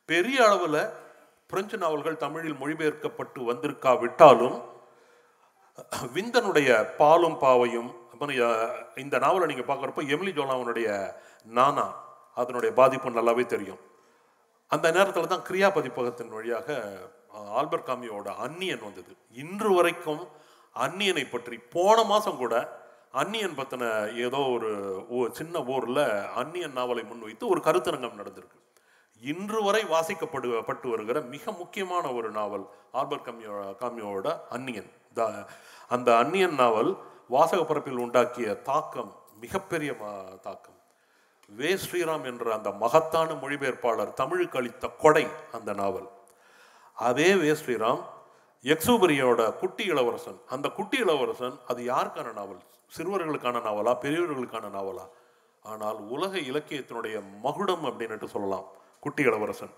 பெரிய 0.10 0.38
அளவில் 0.48 0.82
பிரெஞ்சு 1.50 1.78
நாவல்கள் 1.78 2.22
தமிழில் 2.26 2.60
மொழிபெயர்க்கப்பட்டு 2.62 3.40
வந்திருக்காவிட்டாலும் 3.52 4.58
விந்தனுடைய 6.16 6.70
பாலும் 7.02 7.38
பாவையும் 7.44 7.92
அப்புறம் 8.12 8.36
இந்த 9.04 9.16
நாவலை 9.26 9.46
நீங்கள் 9.52 9.70
பார்க்குறப்ப 9.70 10.04
எமிலி 10.16 10.32
ஜோலாவனுடைய 10.40 10.90
நானா 11.58 11.86
அதனுடைய 12.42 12.72
பாதிப்பு 12.80 13.18
நல்லாவே 13.20 13.46
தெரியும். 13.46 13.80
அந்த 14.70 14.92
நேரத்தில் 14.92 15.28
தான் 15.28 15.44
கிரியா 15.50 15.72
பதிப்பகத்தின் 15.74 16.28
வழியாக 16.28 16.98
ஆல்பர்ட் 17.30 17.88
காமியோட 17.88 18.36
அந்நியன் 18.36 18.84
வந்தது. 18.84 19.16
இன்று 19.32 19.74
வரைக்கும் 19.74 20.28
அந்நியனை 20.76 21.30
பற்றி 21.30 21.58
போன 21.58 22.04
மாதம் 22.04 22.38
கூட 22.38 22.82
அந்நியன் 23.12 23.58
பற்றின 23.58 24.16
ஏதோ 24.16 24.38
ஒரு 25.10 25.30
சின்ன 25.32 25.64
ஊரில் 25.64 26.28
அந்நியன் 26.36 26.72
நாவலை 26.72 27.04
முன்வைத்து 27.04 27.48
ஒரு 27.48 27.62
கருத்தரங்கம் 27.62 28.18
நடந்திருக்கு. 28.18 28.58
இன்று 29.22 29.64
வரை 29.64 29.84
வாசிக்கப்படு 29.84 30.64
பட்டு 30.64 30.90
வருகிற 30.90 31.22
மிக 31.22 31.52
முக்கியமான 31.52 32.12
ஒரு 32.12 32.32
நாவல் 32.32 32.70
ஆல்பர்ட் 32.92 33.28
கம்யோ 33.28 33.76
காமியோட 33.80 34.40
அந்நியன். 34.50 34.92
த- 35.14 35.46
அந்த 35.90 36.18
அந்நியன் 36.18 36.56
நாவல் 36.56 36.98
வாசக 37.28 37.64
பரப்பில் 37.64 38.00
உண்டாக்கிய 38.00 38.62
தாக்கம் 38.62 39.16
மிகப்பெரிய 39.40 39.94
தாக்கம். 40.42 40.79
வே 41.50 41.70
ஸ்ரீராம் 41.84 42.26
என்ற 42.32 42.54
அந்த 42.56 42.70
மகத்தான 42.84 43.30
மொழிபெயர்ப்பாளர் 43.42 44.14
தமிழுக்கு 44.22 44.58
அளித்த 44.60 44.88
கொடை 45.04 45.26
அந்த 45.58 45.74
நாவல். 45.74 46.08
அதே 47.08 47.30
வே 47.42 47.52
ஸ்ரீராம் 47.62 48.02
எக்ஸூபரியோட 48.66 49.42
குட்டி 49.62 49.86
இளவரசன். 49.94 50.40
அந்த 50.56 50.68
குட்டி 50.78 50.98
இளவரசன் 51.06 51.56
அது 51.68 51.82
யாருக்கான 51.92 52.34
நாவல்? 52.40 52.62
சிறுவர்களுக்கான 52.96 53.58
நாவலா 53.68 53.94
பெரியவர்களுக்கான 54.04 54.70
நாவலா? 54.78 55.06
ஆனால் 55.66 55.98
உலக 56.16 56.34
இலக்கியத்தினுடைய 56.52 57.16
மகுடம் 57.46 57.86
அப்படின்னுட்டு 57.90 58.28
சொல்லலாம் 58.36 58.68
குட்டி 59.06 59.24
இளவரசன். 59.30 59.74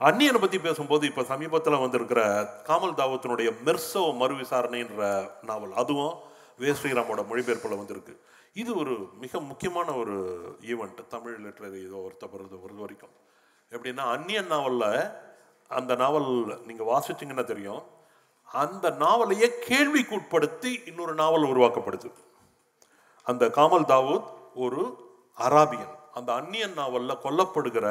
அந்நியனை 0.00 0.38
பற்றி 0.40 0.58
பேசும்போது 0.58 1.04
இப்போ 1.10 1.22
சமீபத்தில் 1.32 1.82
வந்திருக்கிற 1.84 2.20
காமல் 2.68 2.98
தாவத்தினுடைய 3.00 3.50
மெர்சோ 3.66 4.02
மறு 4.20 4.34
விசாரணைன்ற 4.34 5.02
நாவல் 5.50 5.74
அதுவும் 5.82 6.14
வே 6.62 6.70
ஸ்ரீராமோட 6.70 7.20
மொழிபெயர்ப்பில் 7.30 7.80
வந்திருக்கு. 7.80 8.14
இது 8.54 8.76
ஒரு 8.76 9.08
மிக 9.20 9.40
முக்கியமான 9.40 9.92
ஒரு 9.92 10.16
ஈவெண்ட் 10.60 11.06
தமிழ் 11.08 11.38
லிட்ரரி 11.44 11.86
இதோ 11.86 11.96
ஒருத்த 12.06 12.26
பொறுத்த 12.32 12.56
பொறுத்த 12.56 12.80
வரைக்கும். 12.80 13.14
எப்படின்னா 13.70 14.04
அந்நியன் 14.16 14.46
நாவலில் 14.46 15.10
அந்த 15.68 15.94
நாவல் 15.94 16.28
நீங்கள் 16.66 16.86
வாசிச்சீங்கன்னா 16.86 17.44
தெரியும். 17.44 17.82
அந்த 18.44 18.90
நாவலையே 18.90 19.48
கேள்விக்குட்படுத்தி 19.68 20.86
இன்னொரு 20.86 21.14
நாவல் 21.14 21.42
உருவாக்கப்படுது. 21.42 22.12
அந்த 23.24 23.50
காமல் 23.50 23.82
தாவூத் 23.82 24.30
ஒரு 24.54 24.82
அராபியன். 25.38 25.92
அந்த 26.12 26.32
அந்நியன் 26.32 26.72
நாவலில் 26.72 27.22
கொல்லப்படுகிற 27.22 27.86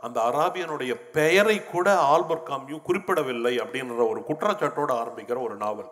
அந்த 0.00 0.20
அராபியனுடைய 0.20 0.92
பெயரை 1.12 1.64
கூட 1.64 1.98
ஆல்பர்ட் 1.98 2.48
காமியூ 2.48 2.82
குறிப்பிடவில்லை 2.82 3.58
அப்படின்ற 3.58 4.08
ஒரு 4.08 4.20
குற்றச்சாட்டோடு 4.28 4.92
ஆரம்பிக்கிற 5.02 5.42
ஒரு 5.42 5.56
நாவல். 5.56 5.90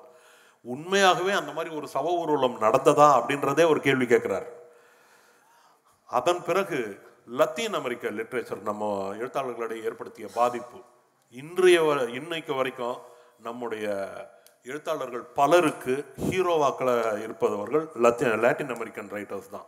உண்மையாகவே 0.69 1.33
அந்த 1.33 1.53
மாதிரி 1.53 1.75
ஒரு 1.75 1.89
சவ 1.95 2.05
ஊர்வலம் 2.05 2.61
நடந்ததா 2.61 3.21
அப்படின்றதே 3.21 3.69
ஒரு 3.69 3.81
கேள்வி 3.81 4.05
கேட்குறார். 4.05 4.47
அதன் 6.07 6.45
பிறகு 6.45 7.07
லத்தீன் 7.27 7.75
அமெரிக்க 7.75 8.11
லிட்ரேச்சர் 8.11 8.61
நம்ம 8.61 9.15
எழுத்தாளர்களிடையே 9.15 9.83
ஏற்படுத்திய 9.83 10.29
பாதிப்பு. 10.35 10.83
இன்றைய 11.31 11.83
வ- 11.83 12.09
இன்னைக்கு 12.09 12.55
வரைக்கும் 12.55 12.97
நம்முடைய 13.39 14.07
எழுத்தாளர்கள் 14.63 15.21
பலருக்கு 15.21 16.05
ஹீரோவாக்களை 16.21 17.23
இருப்பவர்கள் 17.23 17.89
லத்தீன் 17.95 18.41
லாட்டின் 18.41 18.75
அமெரிக்கன் 18.75 19.13
ரைட்டர்ஸ் 19.13 19.51
தான். 19.51 19.65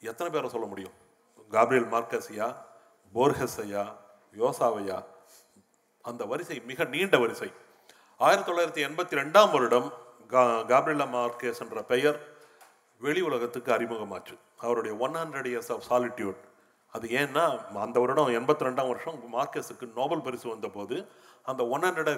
எத்தனை 0.00 0.32
பேரை 0.32 0.48
சொல்ல 0.48 0.66
முடியும்? 0.66 0.92
காப்ரியல் 1.50 1.88
மார்க்கஸியா 1.88 2.56
போர்ஹஸ் 3.14 3.60
ஐயா 3.60 3.96
யோசாவையா? 4.38 5.04
அந்த 6.02 6.24
வரிசை 6.24 6.62
மிக 6.66 6.84
நீண்ட 6.84 7.18
வரிசை. 7.18 7.52
ஆயிரத்தி 8.20 8.48
தொள்ளாயிரத்தி 8.48 8.82
எண்பத்தி 8.86 9.14
ரெண்டாம் 9.18 9.52
வருடம் 9.52 9.88
கா 10.30 10.42
காப்ரிலா 10.70 11.06
மார்க்கேஸ் 11.12 11.60
என்ற 11.62 11.82
பெயர் 11.90 12.18
வெளி 13.00 13.20
உலகத்துக்கு 13.22 13.70
அறிமுகமாச்சு. 13.72 14.34
அவருடைய 14.60 14.92
one 15.00 15.16
hundred 15.20 15.48
years 15.50 15.70
of 15.74 15.86
solitude 15.88 16.42
அது 16.92 17.06
ஏன்னா 17.18 17.44
அந்த 17.80 17.96
வருடம் 18.02 18.36
எண்பத்தி 18.38 18.66
ரெண்டாம் 18.66 18.90
வருஷம் 18.90 19.16
மார்க்கஸுக்கு 19.32 19.86
நோபல் 19.96 20.24
பரிசு 20.26 20.46
வந்தபோது 20.48 20.96
அந்த 21.46 21.62
one 21.72 21.84
hundred 21.86 22.10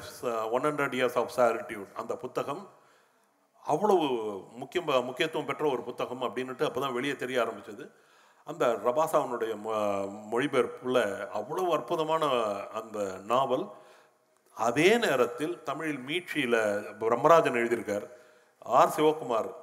one 0.52 0.66
hundred 0.66 0.96
years 0.98 1.16
of 1.16 1.32
solitude 1.36 1.92
அந்த 1.96 2.14
புத்தகம் 2.24 2.62
அவ்வளவு 3.64 4.04
முக்கிய 4.56 4.80
முக்கியத்துவம் 5.06 5.48
பெற்ற 5.48 5.64
ஒரு 5.70 5.82
புத்தகம் 5.84 6.22
அப்படின்னுட்டு 6.26 6.66
அப்பதான் 6.66 6.92
வெளியே 6.92 7.14
தெரிய 7.16 7.38
ஆரம்பித்தது 7.42 7.84
அந்த 8.46 8.64
ரபாசாவனுடைய 8.84 9.52
மொ- 9.62 9.80
மொழிபெயர்ப்புல 10.30 10.98
அவ்வளவு 11.32 11.70
அற்புதமான 11.74 12.24
அந்த 12.80 12.98
நாவல் 13.26 13.64
அதே 14.56 14.98
நேரத்தில் 14.98 15.62
தமிழில் 15.62 16.04
மீட்சியில் 16.06 16.84
பிரம்மராஜன் 17.00 17.58
எழுதியிருக்கார். 17.62 18.10
ஆர். 18.58 18.88
சிவகுமார் 18.88 19.54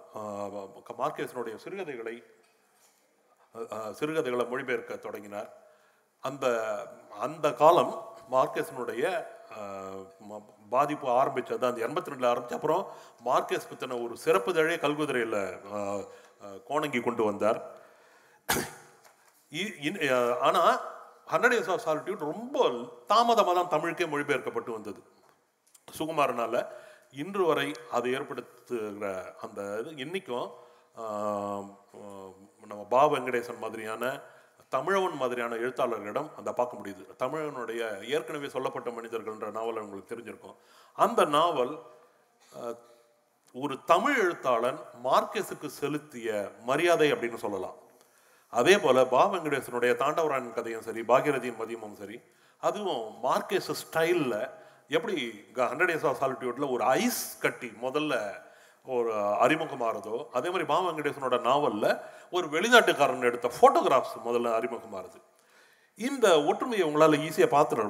மார்க்கேசனுடைய 0.98 1.56
சிறுகதைகளை 1.56 2.24
சிறுகதைகளை 3.92 4.46
மொழிபெயர்க்க 4.46 5.00
தொடங்கினார். 5.00 5.58
அந்த 6.20 6.46
அந்த 7.20 7.54
காலம் 7.54 8.18
மார்க்கேசனுடைய 8.32 9.26
பாதிப்பு 10.70 11.10
ஆரம்பித்தது 11.10 11.66
அந்த 11.66 11.88
எண்பத்தி 11.88 12.04
ரெண்டில் 12.04 12.28
ஆரம்பித்து 12.28 12.56
அப்புறம் 12.56 12.88
மார்க்கேஸ் 13.26 13.70
பற்றின 13.74 14.04
ஒரு 14.04 14.18
சிறப்பு 14.18 14.54
தழையை 14.54 14.80
கல்குதிரையில் 14.80 16.64
கோணங்கி 16.64 17.00
கொண்டு 17.00 17.24
வந்தார். 17.24 17.72
இ- 19.52 19.76
இன்- 19.82 20.38
ஆனால் 20.40 20.93
ஹண்ட்ரட் 21.32 21.56
இயர்ஸ் 21.56 21.72
ஆஃப் 21.74 21.84
சாலிட்யூட் 21.86 22.30
ரொம்ப 22.34 22.66
தாமதமாக 23.12 23.56
தான் 23.60 23.72
தமிழுக்கே 23.74 24.08
மொழிபெயர்க்கப்பட்டு 24.14 24.72
வந்தது. 24.78 25.02
சுகுமாரனால் 25.98 26.60
இன்று 27.22 27.44
வரை 27.50 27.68
அது 27.98 28.08
ஏற்படுத்துகிற 28.18 29.08
அந்த 29.46 29.62
இது 29.82 29.92
இன்றைக்கும் 30.04 30.48
நம்ம 32.70 32.82
பா 32.94 33.02
வெங்கடேசன் 33.14 33.64
மாதிரியான 33.64 34.14
தமிழவன் 34.76 35.18
மாதிரியான 35.22 35.58
எழுத்தாளர்களிடம் 35.64 36.30
அந்த 36.40 36.50
பார்க்க 36.60 36.80
முடியுது. 36.80 37.04
தமிழனுடைய 37.24 37.82
ஏற்கனவே 38.16 38.48
சொல்லப்பட்ட 38.56 38.90
மனிதர்கள்ன்ற 38.98 39.50
நாவல் 39.58 39.82
உங்களுக்கு 39.84 40.12
தெரிஞ்சிருக்கும். 40.14 40.58
அந்த 41.06 41.22
நாவல் 41.38 41.74
ஒரு 43.56 43.76
தமிழ் 43.92 44.18
எழுத்தாளன் 44.24 44.80
மார்க்கெஸுக்கு 45.08 45.70
செலுத்திய 45.82 46.30
மரியாதை 46.70 47.08
அப்படின்னு 47.14 47.44
சொல்லலாம். 47.46 47.78
அதே 48.54 48.80
போல் 48.80 49.08
பா 49.08 49.34
வெங்கடேசனுடைய 49.34 49.94
தாண்டவரான் 49.96 50.54
கதையும் 50.54 50.82
சரி 50.82 51.02
பாகிரதியின் 51.02 51.60
மதியமும் 51.60 51.96
சரி 51.96 52.18
அதுவும் 52.64 53.04
மார்க்கேஸ் 53.24 53.70
ஸ்டைலில் 53.82 54.50
எப்படி 54.90 55.16
ஹண்ட்ரட் 55.56 55.92
இயர்ஸ் 55.94 56.06
ஆஃப் 56.06 56.22
சால்டியூட்டில் 56.22 56.72
ஒரு 56.72 56.84
ஐஸ் 56.84 57.40
கட்டி 57.40 57.70
முதல்ல 57.82 58.16
ஒரு 58.88 59.12
அறிமுகமாறுதோ 59.14 60.16
அதே 60.32 60.48
மாதிரி 60.48 60.64
பா 60.64 60.82
வெங்கடேசனோட 60.82 61.42
நாவலில் 61.42 61.98
ஒரு 62.32 62.48
வெளிநாட்டுக்காரன் 62.48 63.22
எடுத்த 63.22 63.52
ஃபோட்டோகிராஃப்ஸ் 63.62 64.16
முதல்ல 64.26 64.52
அறிமுகமாறுது. 64.60 65.20
இந்த 66.00 66.44
ஒற்றுமையை 66.44 66.86
உங்களால் 66.88 67.20
ஈஸியாக 67.20 67.54
பார்த்துட 67.56 67.82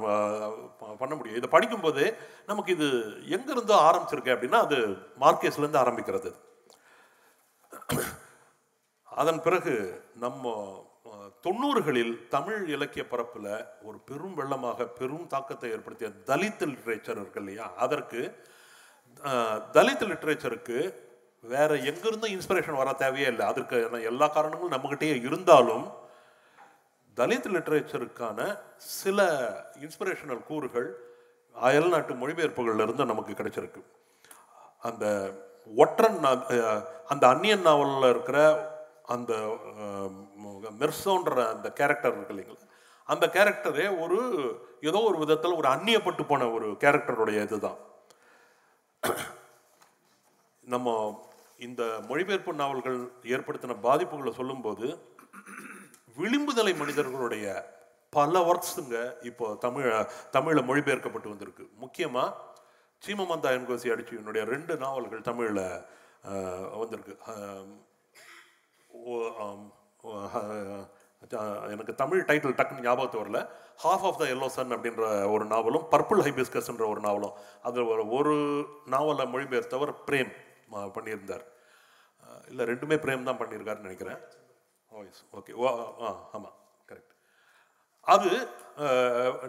ப- 0.80 0.96
பண்ண 0.96 1.16
முடியும். 1.16 1.38
இதை 1.38 1.50
படிக்கும்போது 1.50 2.18
நமக்கு 2.48 2.72
இது 2.72 2.88
எங்கேருந்தோ 3.30 3.76
ஆரம்பிச்சிருக்கு 3.82 4.34
அப்படின்னா 4.36 4.60
அது 4.66 4.78
மார்க்கேஸ்லேருந்து 5.22 5.82
ஆரம்பிக்கிறது. 5.84 6.32
அதன் 9.22 9.42
பிறகு 9.46 9.74
நம்ம 10.24 10.52
தொண்ணூறுகளில் 11.46 12.14
தமிழ் 12.36 12.62
இலக்கிய 12.76 13.04
பரப்பில் 13.12 13.52
ஒரு 13.88 13.98
பெரும் 14.10 14.36
வெள்ளமாக 14.40 14.88
பெரும் 15.00 15.28
தாக்கத்தை 15.34 15.70
ஏற்படுத்திய 15.76 16.10
தலித் 16.30 16.64
லிட்ரேச்சர் 16.72 17.20
இருக்கு 17.22 17.42
இல்லையா? 17.42 17.66
அதற்கு 17.86 18.22
தலித் 19.78 20.06
லிட்ரேச்சருக்கு 20.12 20.78
வேற 21.44 21.72
எங்கிருந்தும் 21.90 22.34
இன்ஸ்பிரேஷன் 22.36 22.80
வர 22.82 22.90
தேவையே 23.04 23.28
இல்லை. 23.34 23.46
அதற்கு 23.52 23.78
எல்லா 24.12 24.28
காரணங்களும் 24.28 24.76
நம்மகிட்டயே 24.76 25.16
இருந்தாலும் 25.28 25.86
தலித் 27.18 27.50
லிட்ரேச்சருக்கான 27.56 28.40
சில 29.00 29.28
இன்ஸ்பிரேஷனல் 29.86 30.46
கூறுகள் 30.50 30.90
அயல்நாட்டு 31.56 32.14
மொழிபெயர்ப்புகள்ல 32.22 32.86
இருந்து 32.88 33.12
நமக்கு 33.12 33.34
கிடைச்சிருக்கு. 33.40 33.82
அந்த 34.90 35.06
ஒற்றன் 35.84 36.18
அந்த 37.12 37.24
அந்நியன் 37.34 37.68
நாவலில் 37.68 38.12
இருக்கிற 38.14 38.40
அந்த 39.04 39.58
மெர்சோன்ற 40.80 41.48
அந்த 41.48 41.74
கேரக்டர் 41.74 42.16
இருக்கு 42.18 42.34
இல்லைங்களா? 42.34 42.68
அந்த 43.06 43.28
கேரக்டரே 43.28 44.00
ஒரு 44.00 44.18
ஏதோ 44.82 45.00
ஒரு 45.00 45.18
விதத்தில் 45.18 45.54
ஒரு 45.54 45.70
அந்நியப்பட்டு 45.70 46.28
போன 46.28 46.50
ஒரு 46.50 46.72
கேரக்டருடைய 46.72 47.42
இதுதான். 47.42 47.78
நம்ம 50.60 51.20
இந்த 51.58 52.00
மொழிபெயர்ப்பு 52.08 52.54
நாவல்கள் 52.54 53.12
ஏற்படுத்தின 53.22 53.76
பாதிப்புகளை 53.84 54.32
சொல்லும்போது 54.34 55.16
விளிம்புதலை 56.18 56.78
மனிதர்களுடைய 56.78 57.76
பல 58.10 58.40
ஒர்க்ஸுங்க 58.40 59.14
இப்போ 59.22 59.58
தமிழ 59.62 60.10
தமிழில் 60.32 60.64
மொழிபெயர்க்கப்பட்டு 60.64 61.30
வந்திருக்கு. 61.30 61.70
முக்கியமாக 61.76 62.36
சீமமந்தா 63.06 63.50
என்கோசி 63.50 64.18
என்னுடைய 64.18 64.48
ரெண்டு 64.48 64.78
நாவல்கள் 64.78 65.22
தமிழில் 65.22 65.82
வந்திருக்கு 66.78 67.18
ஆம், 67.26 67.36
ஓ- 67.36 67.36
ஆம், 67.36 67.36
ஓ- 67.36 67.38
ஆ- 67.38 67.42
அஹ் 67.42 67.82
எனக்கு 71.74 71.94
தமிழ் 72.02 72.26
டைட்டில் 72.30 72.56
டக்குன்னு 72.60 72.86
ஞாபகத்து 72.88 73.22
வரல. 73.22 73.40
Half 73.84 74.06
of 74.08 74.20
the 74.22 74.26
yellow 74.34 74.48
sun 74.56 74.74
அப்படின்ற 74.76 75.04
ஒரு 75.36 75.46
நாவலும் 75.54 75.86
பர்பிள் 75.94 76.24
ஹைபிஸ்கஸ்ன்ற 76.26 76.86
ஒரு 76.94 77.02
நாவலும் 77.08 77.36
அதில் 77.68 77.90
ஒரு 77.94 78.04
ஒரு 78.18 78.36
நாவலை 78.94 79.26
மொழிபெயர்த்தவர் 79.34 79.94
பிரேம் 80.08 80.34
பண்ணியிருந்தார். 80.96 81.46
இல்லை 82.50 82.64
ரெண்டுமே 82.72 82.98
பிரேம் 83.06 83.28
தான் 83.30 83.40
பண்ணியிருக்காருன்னு 83.42 83.88
நினைக்கிறேன். 83.88 84.20
ஓ 84.92 85.04
எஸ் 85.10 85.24
ஓகே 85.38 85.54
ஓ 85.62 85.66
ஆ 86.06 86.10
ஆமாம் 86.36 86.56
கரெக்ட் 86.90 87.16
அது 88.16 88.32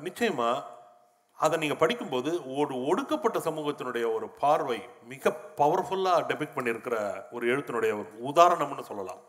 நிச்சயமாக 0.06 0.56
அதை 1.40 1.54
நீங்கள் 1.62 1.80
படிக்கும்போது 1.82 2.30
ஒரு 2.60 2.74
ஒடுக்கப்பட்ட 2.90 3.38
சமூகத்தினுடைய 3.46 4.04
ஒரு 4.16 4.26
பார்வை 4.42 4.78
மிக 5.12 5.32
பவர்ஃபுல்லாக 5.60 6.26
டெபிக் 6.30 6.56
பண்ணியிருக்கிற 6.56 6.96
ஒரு 7.36 7.44
எழுத்தினுடைய 7.52 7.92
உதாரணம்னு 8.30 8.84
சொல்லலாம். 8.90 9.22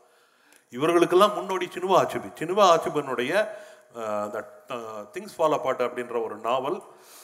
இவர்களுக்கெல்லாம் 0.73 1.37
முன்னோடி 1.37 1.65
சினுவா 1.75 1.95
ஆச்சுபி 2.01 2.29
சினுவா 2.41 2.65
ஆச்சுபனுடைய 2.73 3.31
அந்த 4.23 4.37
திங்ஸ் 5.13 5.35
ஃபாலோ 5.35 5.57
பாட்டு 5.63 5.83
அப்படின்ற 5.87 6.15
ஒரு 6.27 6.35
நாவல் 6.47 6.77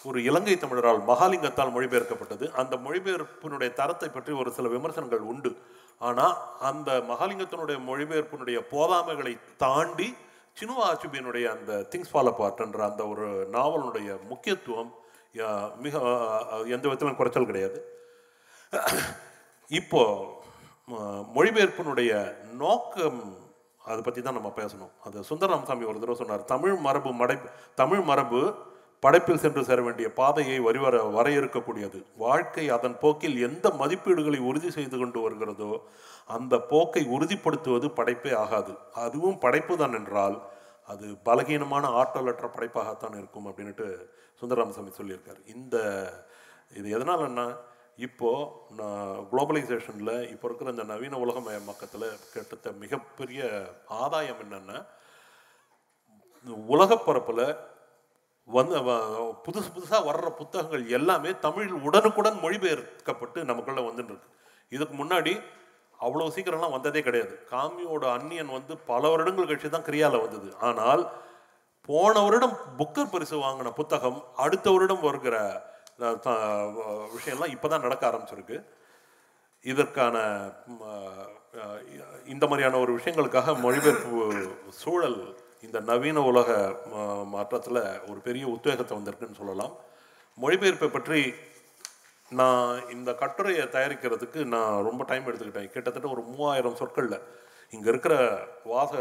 ஒரு 0.10 0.20
இலங்கை 0.28 0.56
தமிழரால் 0.60 1.00
மகாலிங்கத்தால் 1.10 1.74
மொழிபெயர்க்கப்பட்டது. 1.76 2.46
அந்த 2.62 2.74
மொழிபெயர்ப்பினுடைய 2.86 3.70
தரத்தை 3.80 4.10
பற்றி 4.10 4.32
ஒரு 4.42 4.50
சில 4.58 4.70
விமர்சனங்கள் 4.76 5.24
உண்டு. 5.32 5.52
ஆனால் 6.08 6.36
அந்த 6.70 6.92
மகாலிங்கத்தினுடைய 7.10 7.80
மொழிபெயர்ப்பினுடைய 7.90 8.60
போதாமைகளை 8.74 9.34
தாண்டி 9.64 10.08
சினுவா 10.60 10.84
ஆச்சுபியனுடைய 10.84 11.46
அந்த 11.46 11.88
திங்ஸ் 11.90 12.10
ஃபால் 12.14 12.32
அப்பாட்ன்ற 12.32 12.80
அந்த 12.92 13.08
ஒரு 13.08 13.50
நாவலுடைய 13.52 14.22
முக்கியத்துவம் 14.28 14.96
மிக 15.78 15.98
எந்த 16.66 16.88
விதத்திலும் 16.88 17.16
குறைச்சல் 17.16 17.46
கிடையாது. 17.46 17.80
இப்போ 19.68 20.02
ம- 20.92 21.26
மொழிபெயர்ப்பினுடைய 21.36 22.12
நோக்கம் 22.44 23.38
அதை 23.86 24.02
பற்றி 24.02 24.22
தான் 24.22 24.34
நம்ம 24.34 24.54
பேசணும். 24.56 24.92
அது 25.04 25.20
சுந்தரராமசாமி 25.20 25.86
ஒரு 25.86 25.94
தடவை 25.94 26.16
சொன்னார் 26.16 26.44
தமிழ் 26.44 26.76
மரபு 26.76 27.12
மடை 27.14 27.38
தமிழ் 27.76 28.02
மரபு 28.02 28.56
படைப்பில் 29.04 29.42
சென்று 29.44 29.62
சேர 29.68 29.80
வேண்டிய 29.86 30.08
பாதையை 30.20 30.58
வரிவர 30.66 30.96
வரையறுக்கக்கூடியது. 31.16 32.00
வாழ்க்கை 32.24 32.66
அதன் 32.76 32.98
போக்கில் 33.04 33.38
எந்த 33.48 33.68
மதிப்பீடுகளை 33.82 34.40
உறுதி 34.50 34.70
செய்து 34.76 34.98
கொண்டு 35.02 35.20
வருகிறதோ 35.24 35.72
அந்த 36.36 36.54
போக்கை 36.72 37.04
உறுதிப்படுத்துவது 37.16 37.88
படைப்பே 38.00 38.34
ஆகாது. 38.44 38.74
அதுவும் 39.06 39.40
படைப்பு 39.46 39.76
தான் 39.82 39.98
என்றால் 40.00 40.38
அது 40.92 41.08
பலகீனமான 41.28 41.86
ஆற்றலற்ற 42.02 42.46
படைப்பாகத்தான் 42.56 43.18
இருக்கும் 43.20 43.48
அப்படின்ட்டு 43.50 43.88
சுந்தரராமசாமி 44.42 44.94
சொல்லியிருக்கார். 45.00 45.42
இந்த 45.56 45.76
இது 46.80 46.88
எதனாலன்னா 46.98 47.48
இப்போ 48.08 48.30
நான் 48.80 49.10
குளோபலைசேஷனில் 49.32 50.16
இப்போ 50.34 50.46
இருக்கிற 50.48 50.70
இந்த 50.76 50.86
நவீன 50.92 51.18
உலகமயமாக்கத்தில் 51.26 52.08
கிட்டத்த 52.34 52.72
மிகப்பெரிய 52.84 53.42
ஆதாயம் 54.04 54.42
என்னென்னா 54.46 54.78
உலகப்பரப்பில் 56.74 57.46
வந்து 58.58 58.76
வ- 58.88 59.00
புதுசு 59.46 59.70
புதுசாக 59.76 60.02
வர்ற 60.10 60.30
புத்தகங்கள் 60.40 60.84
எல்லாமே 60.98 61.32
தமிழில் 61.46 61.78
உடனுக்குடன் 61.88 62.40
மொழிபெயர்க்கப்பட்டு 62.44 63.40
நமக்குள்ளே 63.50 63.84
வந்துட்டு 63.88 64.12
இருக்கு. 64.14 64.30
இதுக்கு 64.72 64.96
முன்னாடி 65.02 65.34
அவ்வளோ 66.00 66.28
சீக்கிரம்லாம் 66.36 66.76
வந்ததே 66.76 67.02
கிடையாது. 67.08 67.34
காமியோட 67.52 68.04
அந்நியன் 68.18 68.56
வந்து 68.58 68.74
பல 68.92 69.10
வருடங்கள் 69.10 69.50
கழிச்சு 69.50 69.70
தான் 69.70 69.88
கிரியாவில் 69.90 70.24
வந்தது. 70.26 70.50
ஆனால் 70.70 71.04
போன 71.90 72.14
வருடம் 72.26 72.56
புக்கர் 72.80 73.12
பரிசு 73.12 73.36
வாங்கின 73.44 73.74
புத்தகம் 73.80 74.20
அடுத்த 74.46 74.68
வருடம் 74.72 75.06
வருகிற 75.08 75.36
விஷயம்லாம் 77.16 77.54
இப்போ 77.56 77.68
தான் 77.68 77.86
நடக்க 77.86 78.04
ஆரம்பிச்சிருக்கு. 78.10 78.58
இதற்கான 79.66 80.16
இந்த 82.34 82.44
மாதிரியான 82.48 82.80
ஒரு 82.84 82.92
விஷயங்களுக்காக 82.98 83.56
மொழிபெயர்ப்பு 83.64 84.20
சூழல் 84.82 85.20
இந்த 85.62 85.80
நவீன 85.80 86.22
உலக 86.22 86.76
ம- 86.94 88.10
ஒரு 88.10 88.20
பெரிய 88.24 88.48
உத்வேகத்தை 88.48 88.98
வந்திருக்குன்னு 88.98 89.38
சொல்லலாம். 89.38 89.76
மொழிபெயர்ப்பை 90.42 90.88
பற்றி 90.88 91.34
நான் 92.30 92.90
இந்த 92.90 93.14
கட்டுரையை 93.14 93.66
தயாரிக்கிறதுக்கு 93.66 94.46
நான் 94.46 94.84
ரொம்ப 94.84 95.04
டைம் 95.04 95.28
எடுத்துக்கிட்டேன். 95.28 95.70
கிட்டத்தட்ட 95.70 96.10
ஒரு 96.10 96.22
மூவாயிரம் 96.22 96.76
சொற்களில். 96.76 97.22
இங்கே 97.70 97.90
இருக்கிற 97.90 98.46
வாச 98.64 98.96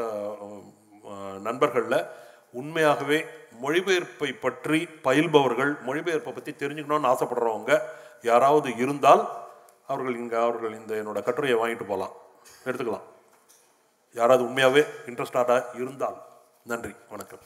நண்பர்களில் 1.41 2.05
உண்மையாகவே 2.53 3.25
மொழிபெயர்ப்பை 3.63 4.41
பற்றி 4.41 4.89
பயில்பவர்கள் 5.05 5.77
மொழிபெயர்ப்பை 5.87 6.35
பற்றி 6.35 6.55
தெரிஞ்சுக்கணும்னு 6.59 7.15
ஆசைப்படுறவங்க 7.15 7.81
யாராவது 8.23 8.77
இருந்தால் 8.77 9.29
அவர்கள் 9.87 10.17
இங்கே 10.17 10.37
அவர்கள் 10.37 10.75
இந்த 10.75 10.95
என்னோட 10.95 11.23
கட்டுரையை 11.23 11.59
வாங்கிட்டு 11.59 11.87
போகலாம் 11.87 12.13
எடுத்துக்கலாம். 12.65 13.01
யாராவது 14.15 14.45
உண்மையாகவே 14.45 14.85
இன்ட்ரெஸ்டாக 15.07 15.65
இருந்தால். 15.75 16.29
நன்றி 16.65 16.95
வணக்கம். 17.09 17.41